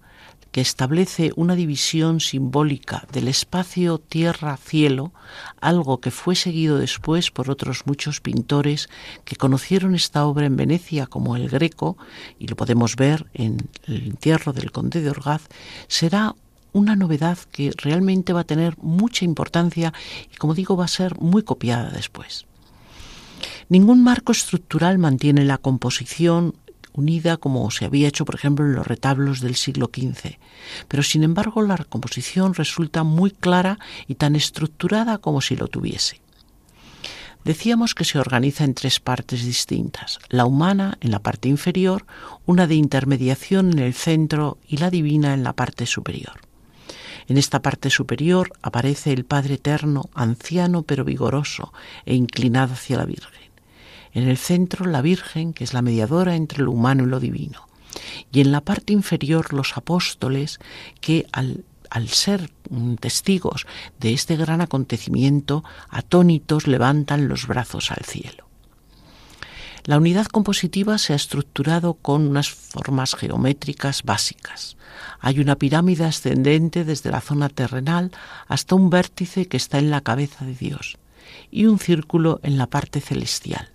[0.53, 5.11] que establece una división simbólica del espacio tierra-cielo,
[5.59, 8.87] algo que fue seguido después por otros muchos pintores
[9.25, 11.97] que conocieron esta obra en Venecia, como el Greco,
[12.37, 15.41] y lo podemos ver en el entierro del conde de Orgaz,
[15.87, 16.35] será
[16.71, 19.91] una novedad que realmente va a tener mucha importancia
[20.31, 22.45] y, como digo, va a ser muy copiada después.
[23.69, 26.53] Ningún marco estructural mantiene la composición
[26.93, 30.37] unida como se había hecho, por ejemplo, en los retablos del siglo XV.
[30.87, 36.21] Pero, sin embargo, la composición resulta muy clara y tan estructurada como si lo tuviese.
[37.43, 42.05] Decíamos que se organiza en tres partes distintas, la humana en la parte inferior,
[42.45, 46.39] una de intermediación en el centro y la divina en la parte superior.
[47.27, 51.73] En esta parte superior aparece el Padre Eterno, anciano pero vigoroso
[52.05, 53.42] e inclinado hacia la Virgen.
[54.13, 57.67] En el centro la Virgen, que es la mediadora entre lo humano y lo divino.
[58.31, 60.59] Y en la parte inferior los apóstoles
[61.01, 62.51] que al, al ser
[62.99, 63.65] testigos
[63.99, 68.47] de este gran acontecimiento, atónitos levantan los brazos al cielo.
[69.85, 74.77] La unidad compositiva se ha estructurado con unas formas geométricas básicas.
[75.19, 78.11] Hay una pirámide ascendente desde la zona terrenal
[78.47, 80.97] hasta un vértice que está en la cabeza de Dios
[81.51, 83.69] y un círculo en la parte celestial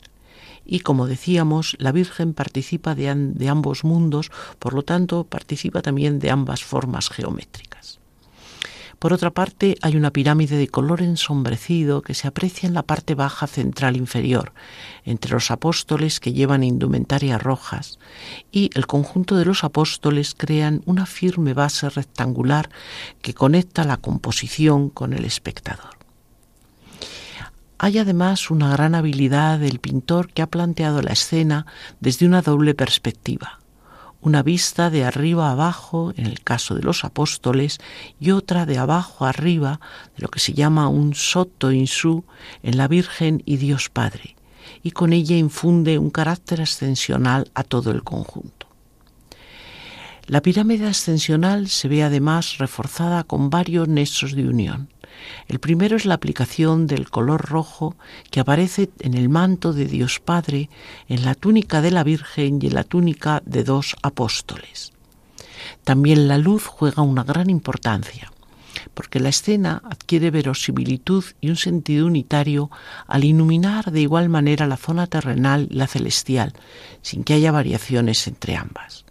[0.68, 3.08] y como decíamos, la Virgen participa de,
[3.48, 7.98] ambos mundos, por lo tanto participa también de ambas formas geométricas.
[8.98, 13.14] Por otra parte, hay una pirámide de color ensombrecido que se aprecia en la parte
[13.14, 14.52] baja central inferior,
[15.04, 17.98] entre los apóstoles que llevan indumentarias rojas,
[18.52, 22.68] y el conjunto de los apóstoles crean una firme base rectangular
[23.22, 25.97] que conecta la composición con el espectador.
[27.80, 31.64] Hay además una gran habilidad del pintor que ha planteado la escena
[32.00, 33.60] desde una doble perspectiva,
[34.20, 37.78] una vista de arriba abajo en el caso de los apóstoles
[38.18, 39.80] y otra de abajo arriba
[40.16, 42.24] de lo que se llama un sotto in su
[42.64, 44.34] en la Virgen y Dios Padre,
[44.82, 48.66] y con ella infunde un carácter ascensional a todo el conjunto.
[50.26, 54.88] La pirámide ascensional se ve además reforzada con varios nexos de unión.
[55.48, 57.96] El primero es la aplicación del color rojo
[58.30, 60.68] que aparece en el manto de Dios Padre,
[61.08, 64.92] en la túnica de la Virgen y en la túnica de dos apóstoles.
[65.84, 68.32] También la luz juega una gran importancia,
[68.94, 72.70] porque la escena adquiere verosimilitud y un sentido unitario
[73.06, 76.52] al iluminar de igual manera la zona terrenal y la celestial,
[77.02, 79.04] sin que haya variaciones entre ambas.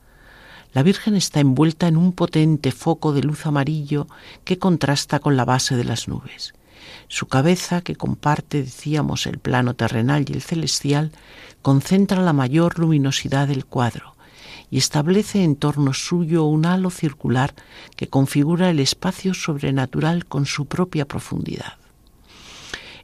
[0.74, 4.08] La Virgen está envuelta en un potente foco de luz amarillo
[4.44, 6.54] que contrasta con la base de las nubes.
[7.08, 11.12] Su cabeza, que comparte, decíamos, el plano terrenal y el celestial,
[11.62, 14.16] concentra la mayor luminosidad del cuadro
[14.70, 17.54] y establece en torno suyo un halo circular
[17.96, 21.74] que configura el espacio sobrenatural con su propia profundidad.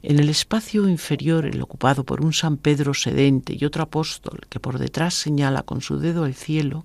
[0.02, 4.60] En el espacio inferior, el ocupado por un San Pedro sedente y otro apóstol que
[4.60, 6.84] por detrás señala con su dedo el cielo,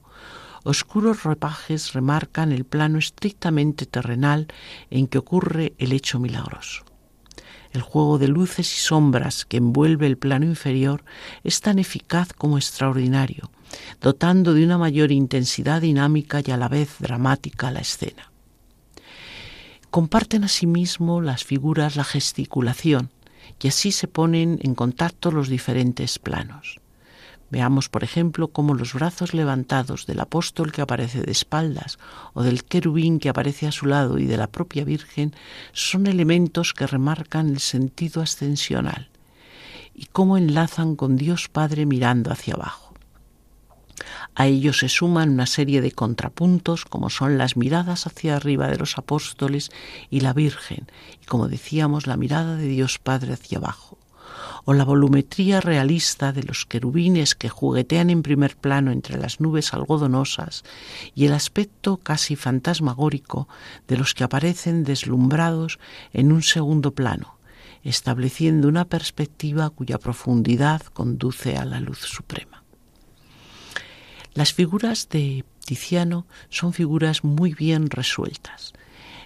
[0.63, 4.47] oscuros ropajes remarcan el plano estrictamente terrenal
[4.89, 6.85] en que ocurre el hecho milagroso.
[7.71, 11.03] El juego de luces y sombras que envuelve el plano inferior
[11.43, 13.51] es tan eficaz como extraordinario,
[14.01, 18.31] dotando de una mayor intensidad dinámica y a la vez dramática la escena.
[19.91, 23.11] Comparten asimismo las figuras la gesticulación,
[23.61, 26.79] y así se ponen en contacto los diferentes planos.
[27.51, 31.97] Veamos, por ejemplo, cómo los brazos levantados del apóstol que aparece de espaldas
[32.33, 35.33] o del querubín que aparece a su lado y de la propia Virgen
[35.73, 39.09] son elementos que remarcan el sentido ascensional
[39.95, 42.93] y cómo enlazan con Dios Padre mirando hacia abajo.
[44.35, 48.77] A ello se suman una serie de contrapuntos como son las miradas hacia arriba de
[48.77, 49.71] los apóstoles
[50.09, 50.87] y la Virgen
[51.21, 53.98] y como decíamos la mirada de Dios Padre hacia abajo
[54.69, 59.73] o la volumetría realista de los querubines que juguetean en primer plano entre las nubes
[59.73, 60.63] algodonosas
[61.15, 63.49] y el aspecto casi fantasmagórico
[63.87, 65.79] de los que aparecen deslumbrados
[66.13, 67.39] en un segundo plano,
[67.83, 72.63] estableciendo una perspectiva cuya profundidad conduce a la luz suprema.
[74.35, 78.73] Las figuras de Tiziano son figuras muy bien resueltas.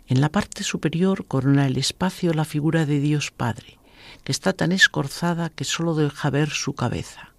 [0.07, 3.82] En la parte superior corona el espacio la figura de Dios Padre,
[4.23, 7.29] que está tan escorzada que sólo deja ver su cabeza.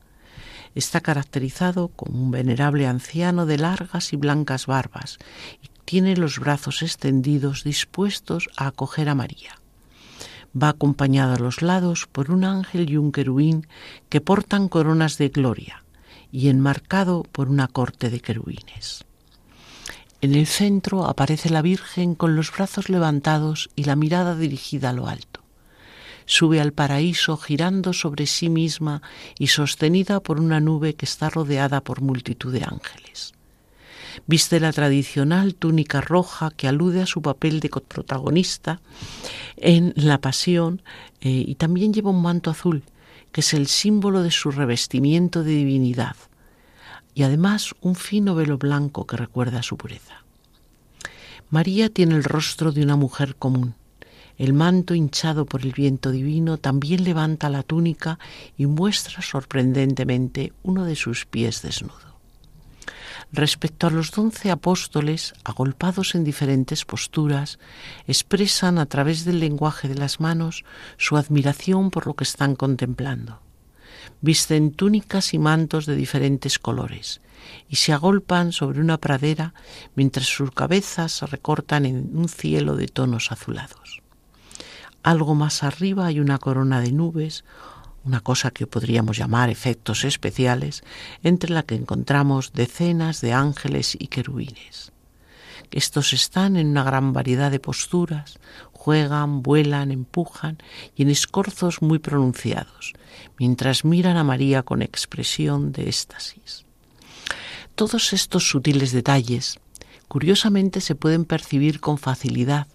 [0.74, 5.18] Está caracterizado como un venerable anciano de largas y blancas barbas
[5.62, 9.58] y tiene los brazos extendidos dispuestos a acoger a María.
[10.60, 13.66] Va acompañado a los lados por un ángel y un querubín
[14.08, 15.84] que portan coronas de gloria
[16.30, 19.04] y enmarcado por una corte de querubines.
[20.20, 24.92] En el centro aparece la Virgen con los brazos levantados y la mirada dirigida a
[24.92, 25.33] lo alto.
[26.26, 29.02] Sube al paraíso girando sobre sí misma
[29.38, 33.34] y sostenida por una nube que está rodeada por multitud de ángeles.
[34.26, 38.80] Viste la tradicional túnica roja que alude a su papel de protagonista
[39.56, 40.82] en la pasión
[41.20, 42.84] eh, y también lleva un manto azul,
[43.32, 46.16] que es el símbolo de su revestimiento de divinidad,
[47.14, 50.24] y además un fino velo blanco que recuerda su pureza.
[51.50, 53.74] María tiene el rostro de una mujer común.
[54.36, 58.18] El manto hinchado por el viento divino también levanta la túnica
[58.56, 62.14] y muestra sorprendentemente uno de sus pies desnudo.
[63.32, 67.58] Respecto a los doce apóstoles, agolpados en diferentes posturas,
[68.06, 70.64] expresan a través del lenguaje de las manos
[70.98, 73.40] su admiración por lo que están contemplando.
[74.20, 77.20] Visten túnicas y mantos de diferentes colores
[77.68, 79.54] y se agolpan sobre una pradera
[79.94, 84.03] mientras sus cabezas se recortan en un cielo de tonos azulados.
[85.04, 87.44] Algo más arriba hay una corona de nubes,
[88.04, 90.82] una cosa que podríamos llamar efectos especiales,
[91.22, 94.92] entre la que encontramos decenas de ángeles y querubines.
[95.70, 98.38] Estos están en una gran variedad de posturas,
[98.72, 100.56] juegan, vuelan, empujan
[100.96, 102.94] y en escorzos muy pronunciados,
[103.38, 106.64] mientras miran a María con expresión de éxtasis.
[107.74, 109.58] Todos estos sutiles detalles,
[110.08, 112.68] curiosamente, se pueden percibir con facilidad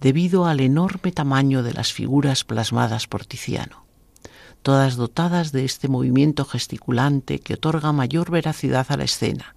[0.00, 3.88] debido al enorme tamaño de las figuras plasmadas por Tiziano
[4.62, 9.54] todas dotadas de este movimiento gesticulante que otorga mayor veracidad a la escena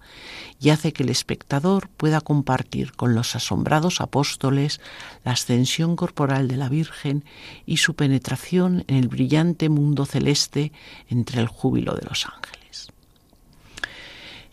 [0.60, 4.80] y hace que el espectador pueda compartir con los asombrados apóstoles
[5.24, 7.24] la ascensión corporal de la Virgen
[7.66, 10.72] y su penetración en el brillante mundo celeste
[11.08, 12.88] entre el júbilo de los ángeles.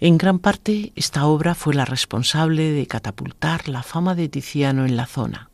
[0.02, 4.96] En gran parte, esta obra fue la responsable de catapultar la fama de Tiziano en
[4.96, 5.49] la zona,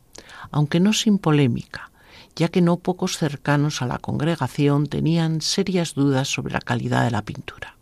[0.50, 1.90] aunque no sin polémica,
[2.34, 7.10] ya que no pocos cercanos a la congregación tenían serias dudas sobre la calidad de
[7.10, 7.76] la pintura.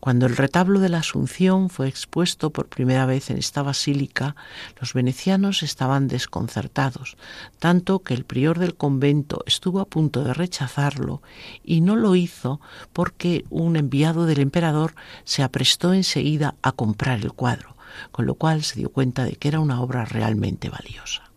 [0.00, 4.36] Cuando el retablo de la Asunción fue expuesto por primera vez en esta basílica,
[4.80, 7.16] los venecianos estaban desconcertados,
[7.58, 11.20] tanto que el prior del convento estuvo a punto de rechazarlo
[11.64, 12.60] y no lo hizo
[12.92, 14.94] porque un enviado del emperador
[15.24, 17.76] se aprestó enseguida a comprar el cuadro,
[18.12, 21.27] con lo cual se dio cuenta de que era una obra realmente valiosa.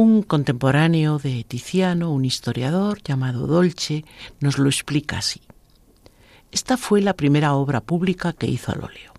[0.00, 4.04] Un contemporáneo de Tiziano, un historiador llamado Dolce,
[4.38, 5.40] nos lo explica así.
[6.52, 9.12] Esta fue la primera obra pública que hizo al óleo.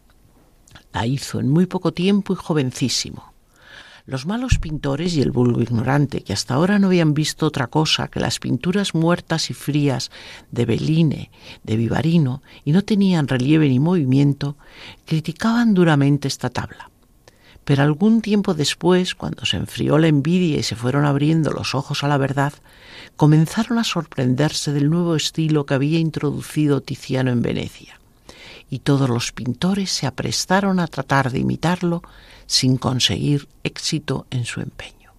[0.93, 3.34] La hizo en muy poco tiempo y jovencísimo.
[4.05, 8.07] Los malos pintores y el vulgo ignorante, que hasta ahora no habían visto otra cosa
[8.07, 10.11] que las pinturas muertas y frías
[10.49, 11.30] de Belline,
[11.61, 14.55] de Vivarino, y no tenían relieve ni movimiento,
[15.05, 16.89] criticaban duramente esta tabla.
[17.70, 22.03] Pero algún tiempo después, cuando se enfrió la envidia y se fueron abriendo los ojos
[22.03, 22.51] a la verdad,
[23.15, 27.99] comenzaron a sorprenderse del nuevo estilo que había introducido Tiziano en Venecia.
[28.72, 32.01] Y todos los pintores se aprestaron a tratar de imitarlo
[32.47, 35.11] sin conseguir éxito en su empeño.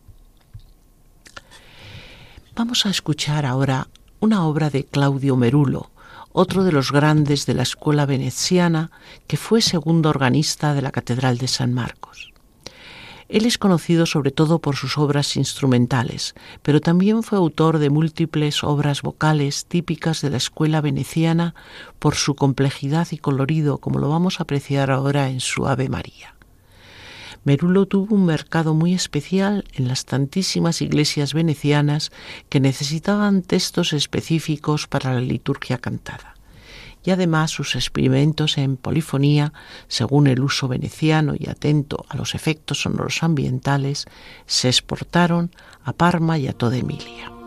[2.56, 3.86] Vamos a escuchar ahora
[4.18, 5.92] una obra de Claudio Merulo,
[6.32, 8.90] otro de los grandes de la escuela veneciana
[9.28, 12.29] que fue segundo organista de la Catedral de San Marcos.
[13.30, 18.64] Él es conocido sobre todo por sus obras instrumentales, pero también fue autor de múltiples
[18.64, 21.54] obras vocales típicas de la escuela veneciana
[22.00, 26.34] por su complejidad y colorido, como lo vamos a apreciar ahora en su Ave María.
[27.44, 32.10] Merulo tuvo un mercado muy especial en las tantísimas iglesias venecianas
[32.48, 36.34] que necesitaban textos específicos para la liturgia cantada
[37.04, 39.52] y además sus experimentos en polifonía,
[39.88, 44.06] según el uso veneciano y atento a los efectos sonoros ambientales,
[44.46, 45.50] se exportaron
[45.84, 47.39] a Parma y a toda Emilia.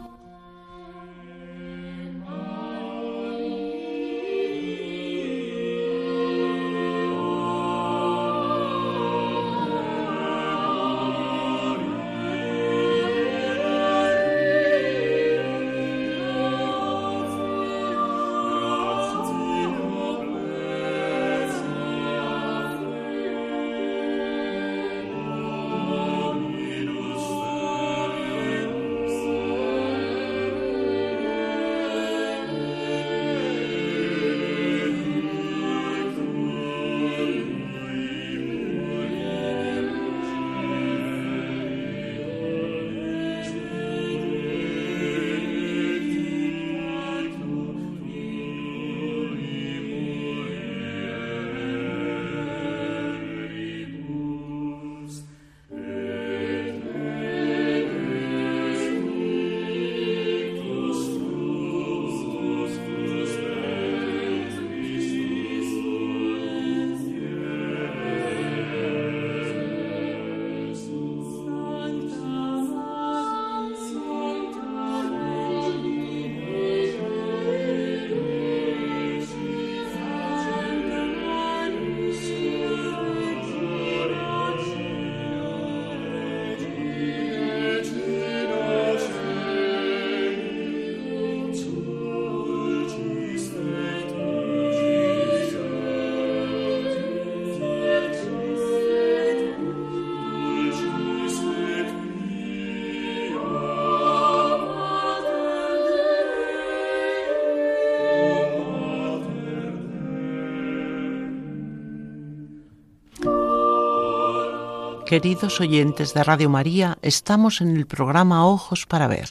[115.13, 119.29] Queridos oyentes de Radio María, estamos en el programa Ojos para Ver,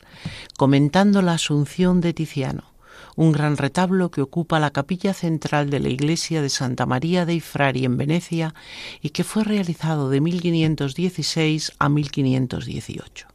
[0.56, 2.72] comentando la Asunción de Tiziano,
[3.16, 7.40] un gran retablo que ocupa la capilla central de la iglesia de Santa María dei
[7.40, 8.54] Frari en Venecia
[9.02, 13.26] y que fue realizado de 1516 a 1518.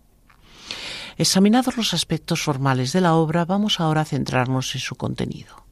[1.17, 5.67] Examinados los aspectos formales de la obra, vamos ahora a centrarnos en su contenido.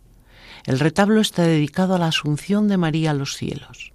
[0.65, 3.95] El retablo está dedicado a la Asunción de María a los cielos.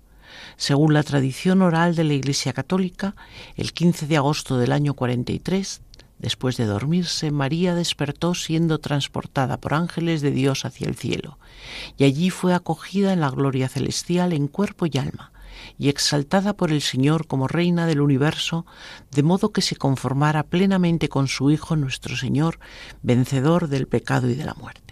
[0.56, 3.14] Según la tradición oral de la Iglesia Católica,
[3.56, 5.80] el 15 de agosto del año 43,
[6.18, 11.38] después de dormirse, María despertó siendo transportada por ángeles de Dios hacia el cielo,
[11.96, 15.32] y allí fue acogida en la gloria celestial en cuerpo y alma,
[15.78, 18.66] y exaltada por el Señor como Reina del universo,
[19.10, 22.58] de modo que se conformara plenamente con su Hijo nuestro Señor,
[23.02, 24.89] vencedor del pecado y de la muerte.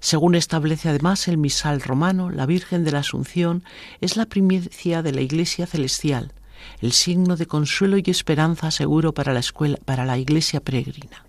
[0.00, 3.62] Según establece además el misal romano, la Virgen de la Asunción
[4.00, 6.32] es la primicia de la Iglesia celestial,
[6.80, 9.42] el signo de consuelo y esperanza seguro para la,
[9.84, 11.26] para la Iglesia peregrina.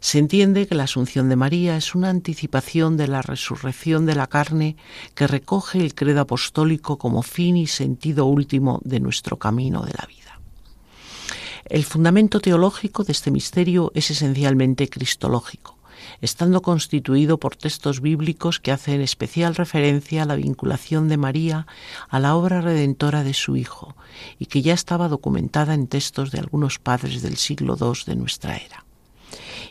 [0.00, 4.28] Se entiende que la Asunción de María es una anticipación de la resurrección de la
[4.28, 4.76] carne
[5.16, 10.06] que recoge el credo apostólico como fin y sentido último de nuestro camino de la
[10.06, 10.40] vida.
[11.64, 15.77] El fundamento teológico de este misterio es esencialmente cristológico
[16.20, 21.66] estando constituido por textos bíblicos que hacen especial referencia a la vinculación de María
[22.08, 23.96] a la obra redentora de su Hijo
[24.38, 28.56] y que ya estaba documentada en textos de algunos padres del siglo II de nuestra
[28.56, 28.84] era.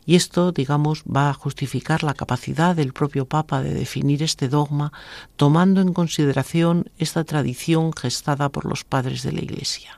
[0.05, 4.93] Y esto, digamos, va a justificar la capacidad del propio Papa de definir este dogma
[5.35, 9.97] tomando en consideración esta tradición gestada por los padres de la Iglesia.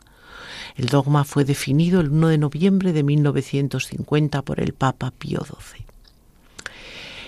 [0.76, 5.89] El dogma fue definido el 1 de noviembre de 1950 por el Papa Pío XII.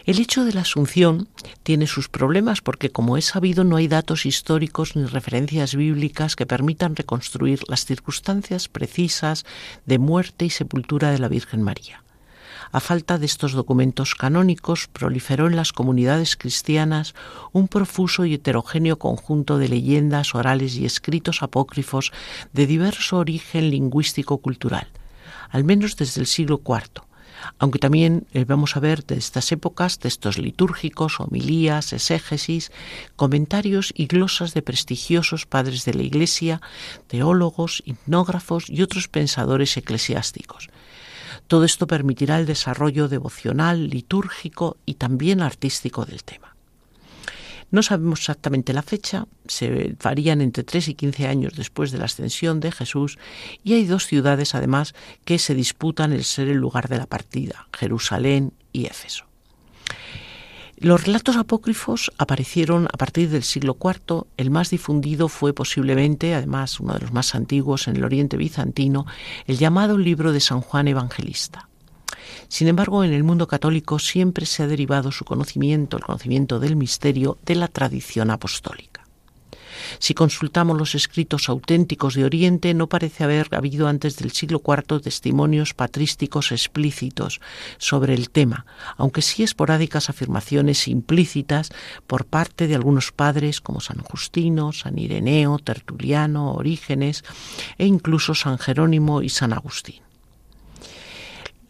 [0.04, 1.28] El hecho de la Asunción
[1.62, 6.48] tiene sus problemas porque, como es sabido, no hay datos históricos ni referencias bíblicas que
[6.48, 9.46] permitan reconstruir las circunstancias precisas
[9.86, 12.04] de muerte y sepultura de la Virgen María.
[12.72, 17.14] A falta de estos documentos canónicos, proliferó en las comunidades cristianas
[17.52, 22.12] un profuso y heterogéneo conjunto de leyendas orales y escritos apócrifos
[22.54, 24.88] de diverso origen lingüístico-cultural,
[25.50, 27.04] al menos desde el siglo IV,
[27.60, 32.72] aunque también eh, vamos a ver de estas épocas textos litúrgicos, homilías, exégesis,
[33.16, 36.62] comentarios y glosas de prestigiosos padres de la Iglesia,
[37.08, 40.70] teólogos, hipnógrafos y otros pensadores eclesiásticos.
[41.48, 46.51] Todo esto permitirá el desarrollo devocional, litúrgico y también artístico del tema.
[47.72, 52.06] No sabemos exactamente la fecha, se varían entre 3 y 15 años después de la
[52.06, 53.18] ascensión de Jesús
[53.64, 54.94] y hay dos ciudades además
[55.24, 59.26] que se disputan el ser el lugar de la partida, Jerusalén y Éfeso.
[60.82, 64.26] Los relatos apócrifos aparecieron a partir del siglo IV.
[64.36, 69.06] El más difundido fue posiblemente, además uno de los más antiguos en el Oriente bizantino,
[69.46, 71.70] el llamado libro de San Juan Evangelista.
[72.52, 76.76] Sin embargo, en el mundo católico siempre se ha derivado su conocimiento, el conocimiento del
[76.76, 79.08] misterio, de la tradición apostólica.
[80.00, 85.00] Si consultamos los escritos auténticos de Oriente, no parece haber habido antes del siglo IV
[85.00, 87.40] testimonios patrísticos explícitos
[87.78, 88.66] sobre el tema,
[88.98, 91.70] aunque sí esporádicas afirmaciones implícitas
[92.06, 97.24] por parte de algunos padres como San Justino, San Ireneo, Tertuliano, Orígenes
[97.78, 100.11] e incluso San Jerónimo y San Agustín.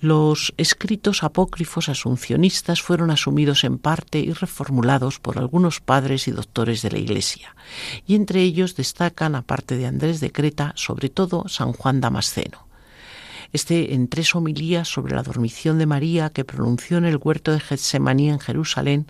[0.04, 6.82] Los escritos apócrifos asuncionistas fueron asumidos en parte y reformulados por algunos padres y doctores
[6.82, 7.56] de la Iglesia,
[8.08, 12.66] y entre ellos destacan, aparte de Andrés de Creta, sobre todo San Juan Damasceno.
[13.54, 17.60] Este, en tres homilías sobre la dormición de María que pronunció en el huerto de
[17.60, 19.06] Getsemaní en Jerusalén,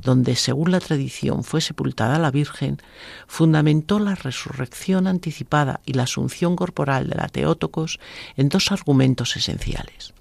[0.00, 2.78] donde, según la tradición, fue sepultada la Virgen,
[3.26, 8.00] fundamentó la resurrección anticipada y la asunción corporal de la Teótocos
[8.38, 10.14] en dos argumentos esenciales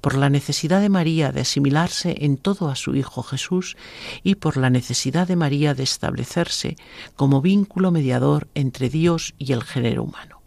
[0.00, 3.76] por la necesidad de María de asimilarse en todo a su Hijo Jesús
[4.22, 6.76] y por la necesidad de María de establecerse
[7.16, 10.40] como vínculo mediador entre Dios y el género humano.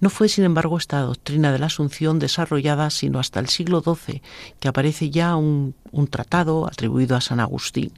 [0.00, 4.20] No fue, sin embargo, esta doctrina de la Asunción desarrollada sino hasta el siglo XII,
[4.60, 5.74] que aparece ya un,
[6.10, 7.92] tratado atribuido a San Agustín.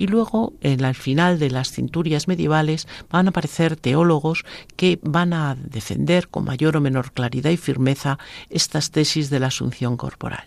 [0.00, 4.46] Y luego, en el final de las cinturias medievales, van a aparecer teólogos
[4.76, 9.48] que van a defender con mayor o menor claridad y firmeza estas tesis de la
[9.48, 10.44] Asunción corporal.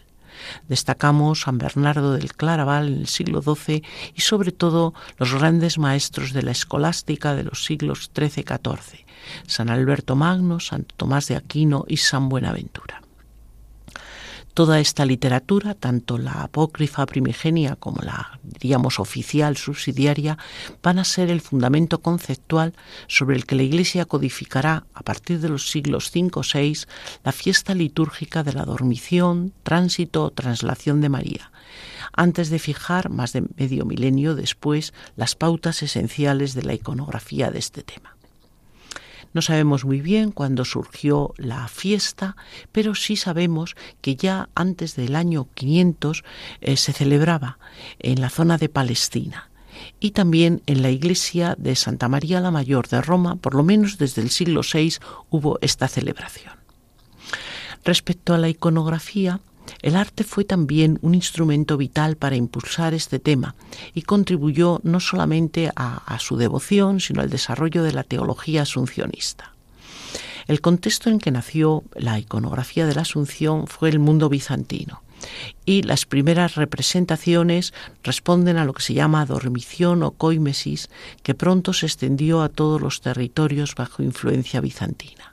[0.67, 3.83] Destacamos San Bernardo del Claraval en el siglo XII
[4.15, 9.05] y sobre todo los grandes maestros de la escolástica de los siglos XIII y XIV,
[9.45, 12.92] San Alberto Magno, San Tomás de Aquino y San Buenaventura.
[14.53, 20.37] Toda esta literatura, tanto la apócrifa primigenia como la, diríamos, oficial subsidiaria,
[20.83, 22.73] van a ser el fundamento conceptual
[23.07, 26.85] sobre el que la Iglesia codificará, a partir de los siglos V o VI,
[27.23, 31.51] la fiesta litúrgica de la dormición, tránsito o traslación de María,
[32.15, 37.57] antes de fijar, más de medio milenio después, las pautas esenciales de la iconografía de
[37.57, 38.12] este tema.
[39.33, 42.35] No sabemos muy bien cuándo surgió la fiesta,
[42.71, 46.23] pero sí sabemos que ya antes del año 500
[46.61, 47.57] eh, se celebraba
[47.99, 49.49] en la zona de Palestina
[49.99, 53.97] y también en la iglesia de Santa María la Mayor de Roma, por lo menos
[53.97, 54.97] desde el siglo VI
[55.29, 56.53] hubo esta celebración.
[57.83, 59.41] Respecto a la iconografía,
[59.81, 63.55] el arte fue también un instrumento vital para impulsar este tema
[63.93, 69.53] y contribuyó no solamente a, su devoción, sino al desarrollo de la teología asuncionista.
[70.47, 75.01] El contexto en que nació la iconografía de la Asunción fue el mundo bizantino
[75.65, 80.89] y las primeras representaciones responden a lo que se llama dormición o coimesis,
[81.23, 85.32] que pronto se extendió a todos los territorios bajo influencia bizantina.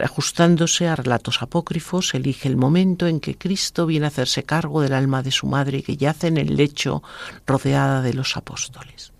[0.00, 4.92] Ajustándose a relatos apócrifos, elige el momento en que Cristo viene a hacerse cargo del
[4.92, 7.02] alma de su madre que yace en el lecho
[7.46, 9.12] rodeada de los apóstoles.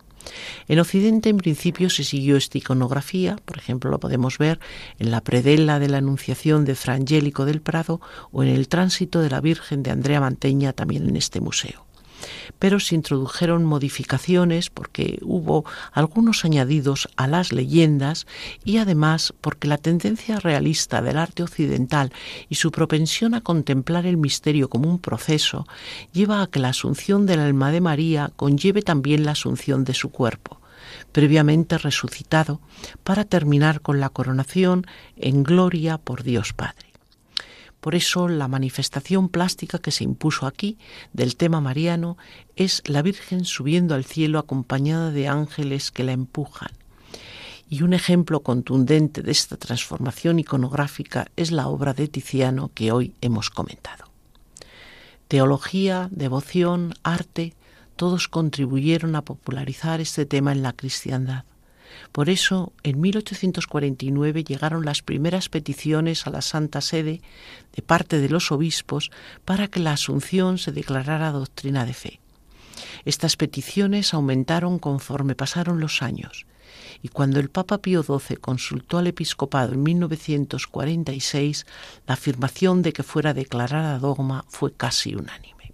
[0.68, 4.60] En Occidente, en principio, se siguió esta iconografía, por ejemplo, lo podemos ver
[4.98, 8.00] en la predela de la Anunciación de Frangélico del Prado
[8.30, 11.87] o en el tránsito de la Virgen de Andrea Manteña, también en este museo
[12.58, 18.26] pero se introdujeron modificaciones porque hubo algunos añadidos a las leyendas
[18.64, 22.12] y además porque la tendencia realista del arte occidental
[22.48, 25.66] y su propensión a contemplar el misterio como un proceso
[26.12, 30.10] lleva a que la asunción del alma de María conlleve también la asunción de su
[30.10, 30.60] cuerpo
[31.12, 32.60] previamente resucitado,
[33.04, 34.86] para terminar con la coronación
[35.16, 36.87] en gloria por Dios Padre.
[37.80, 40.78] Por eso la manifestación plástica que se impuso aquí
[41.12, 42.16] del tema mariano
[42.56, 46.70] es la Virgen subiendo al cielo acompañada de ángeles que la empujan.
[47.70, 53.14] Y un ejemplo contundente de esta transformación iconográfica es la obra de Tiziano que hoy
[53.20, 54.06] hemos comentado.
[55.28, 57.54] Teología, devoción, arte,
[57.94, 61.44] todos contribuyeron a popularizar este tema en la cristiandad.
[62.12, 67.20] Por eso, en 1849 llegaron las primeras peticiones a la Santa Sede
[67.74, 69.10] de parte de los obispos
[69.44, 72.20] para que la Asunción se declarara doctrina de fe.
[73.04, 76.46] Estas peticiones aumentaron conforme pasaron los años,
[77.02, 81.66] y cuando el Papa Pío XII consultó al episcopado en 1946,
[82.06, 85.72] la afirmación de que fuera declarada dogma fue casi unánime.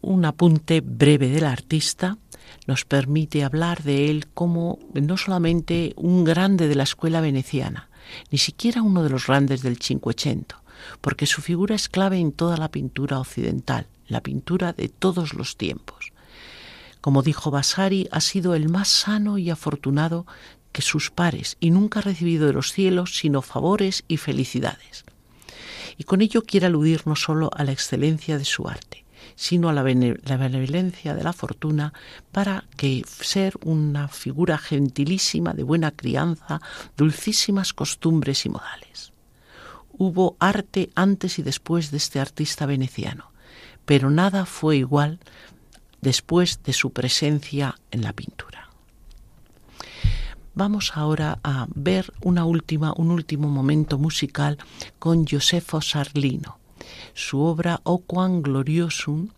[0.00, 2.18] Un apunte breve del artista
[2.66, 7.88] nos permite hablar de él como no solamente un grande de la escuela veneciana,
[8.30, 10.56] ni siquiera uno de los grandes del Cinquecento,
[11.00, 15.56] porque su figura es clave en toda la pintura occidental, la pintura de todos los
[15.56, 16.12] tiempos.
[17.00, 20.26] Como dijo Vasari, ha sido el más sano y afortunado
[20.72, 25.04] que sus pares y nunca ha recibido de los cielos sino favores y felicidades.
[25.96, 29.03] Y con ello quiere aludir no solo a la excelencia de su arte,
[29.36, 31.92] sino a la, benevolencia de la fortuna
[32.32, 36.60] para que ser una figura gentilísima, de buena crianza,
[36.96, 39.12] dulcísimas costumbres y modales.
[39.96, 43.30] Hubo arte antes y después de este artista veneciano,
[43.84, 45.20] pero nada fue igual
[46.00, 48.68] después de su presencia en la pintura.
[50.56, 54.58] Vamos ahora a ver una última, un último momento musical
[55.00, 56.58] con Josefo Sarlino
[57.14, 59.28] su obra O Quan Gloriosum,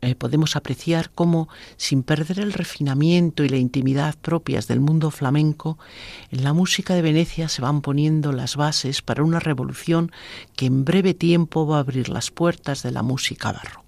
[0.00, 5.76] eh, podemos apreciar cómo, sin perder el refinamiento y la intimidad propias del mundo flamenco,
[6.30, 10.12] en la música de Venecia se van poniendo las bases para una revolución
[10.54, 13.87] que en breve tiempo va a abrir las puertas de la música barroca.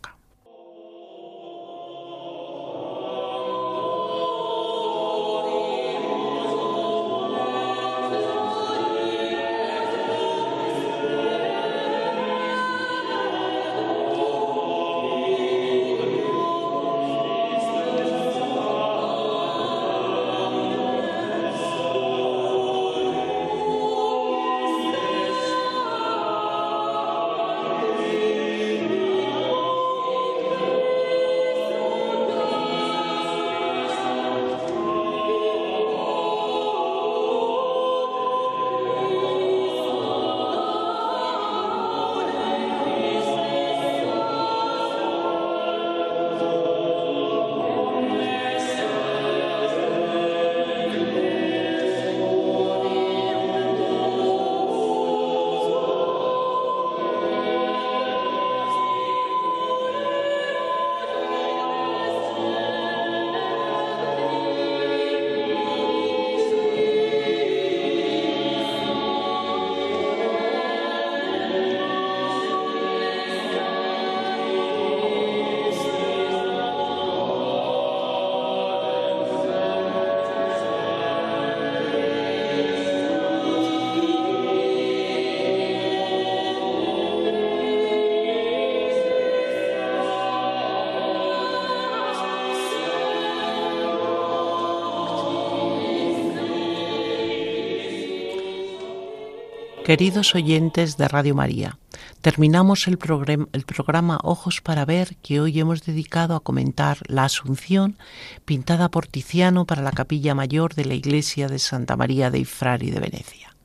[99.91, 101.77] Queridos oyentes de Radio María,
[102.21, 107.99] terminamos el, programa Ojos para Ver que hoy hemos dedicado a comentar la Asunción
[108.45, 112.93] pintada por Tiziano para la capilla mayor de la iglesia de Santa María de Ifrari
[112.93, 113.57] de Venecia.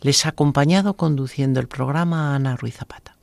[0.00, 3.16] Les ha acompañado conduciendo el programa Ana Ruiz Zapata.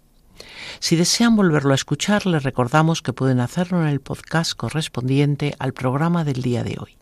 [0.80, 5.74] Si desean volverlo a escuchar, les recordamos que pueden hacerlo en el podcast correspondiente al
[5.74, 6.99] programa del día de hoy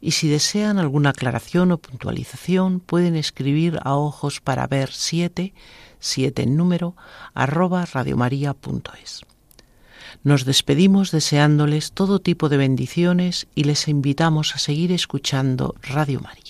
[0.00, 5.52] y si desean alguna aclaración o puntualización pueden escribir a ojos para ver 7,
[5.98, 6.96] 7 en número,
[7.34, 9.22] arroba radiomaria.es.
[10.22, 16.49] Nos despedimos deseándoles todo tipo de bendiciones y les invitamos a seguir escuchando Radio María.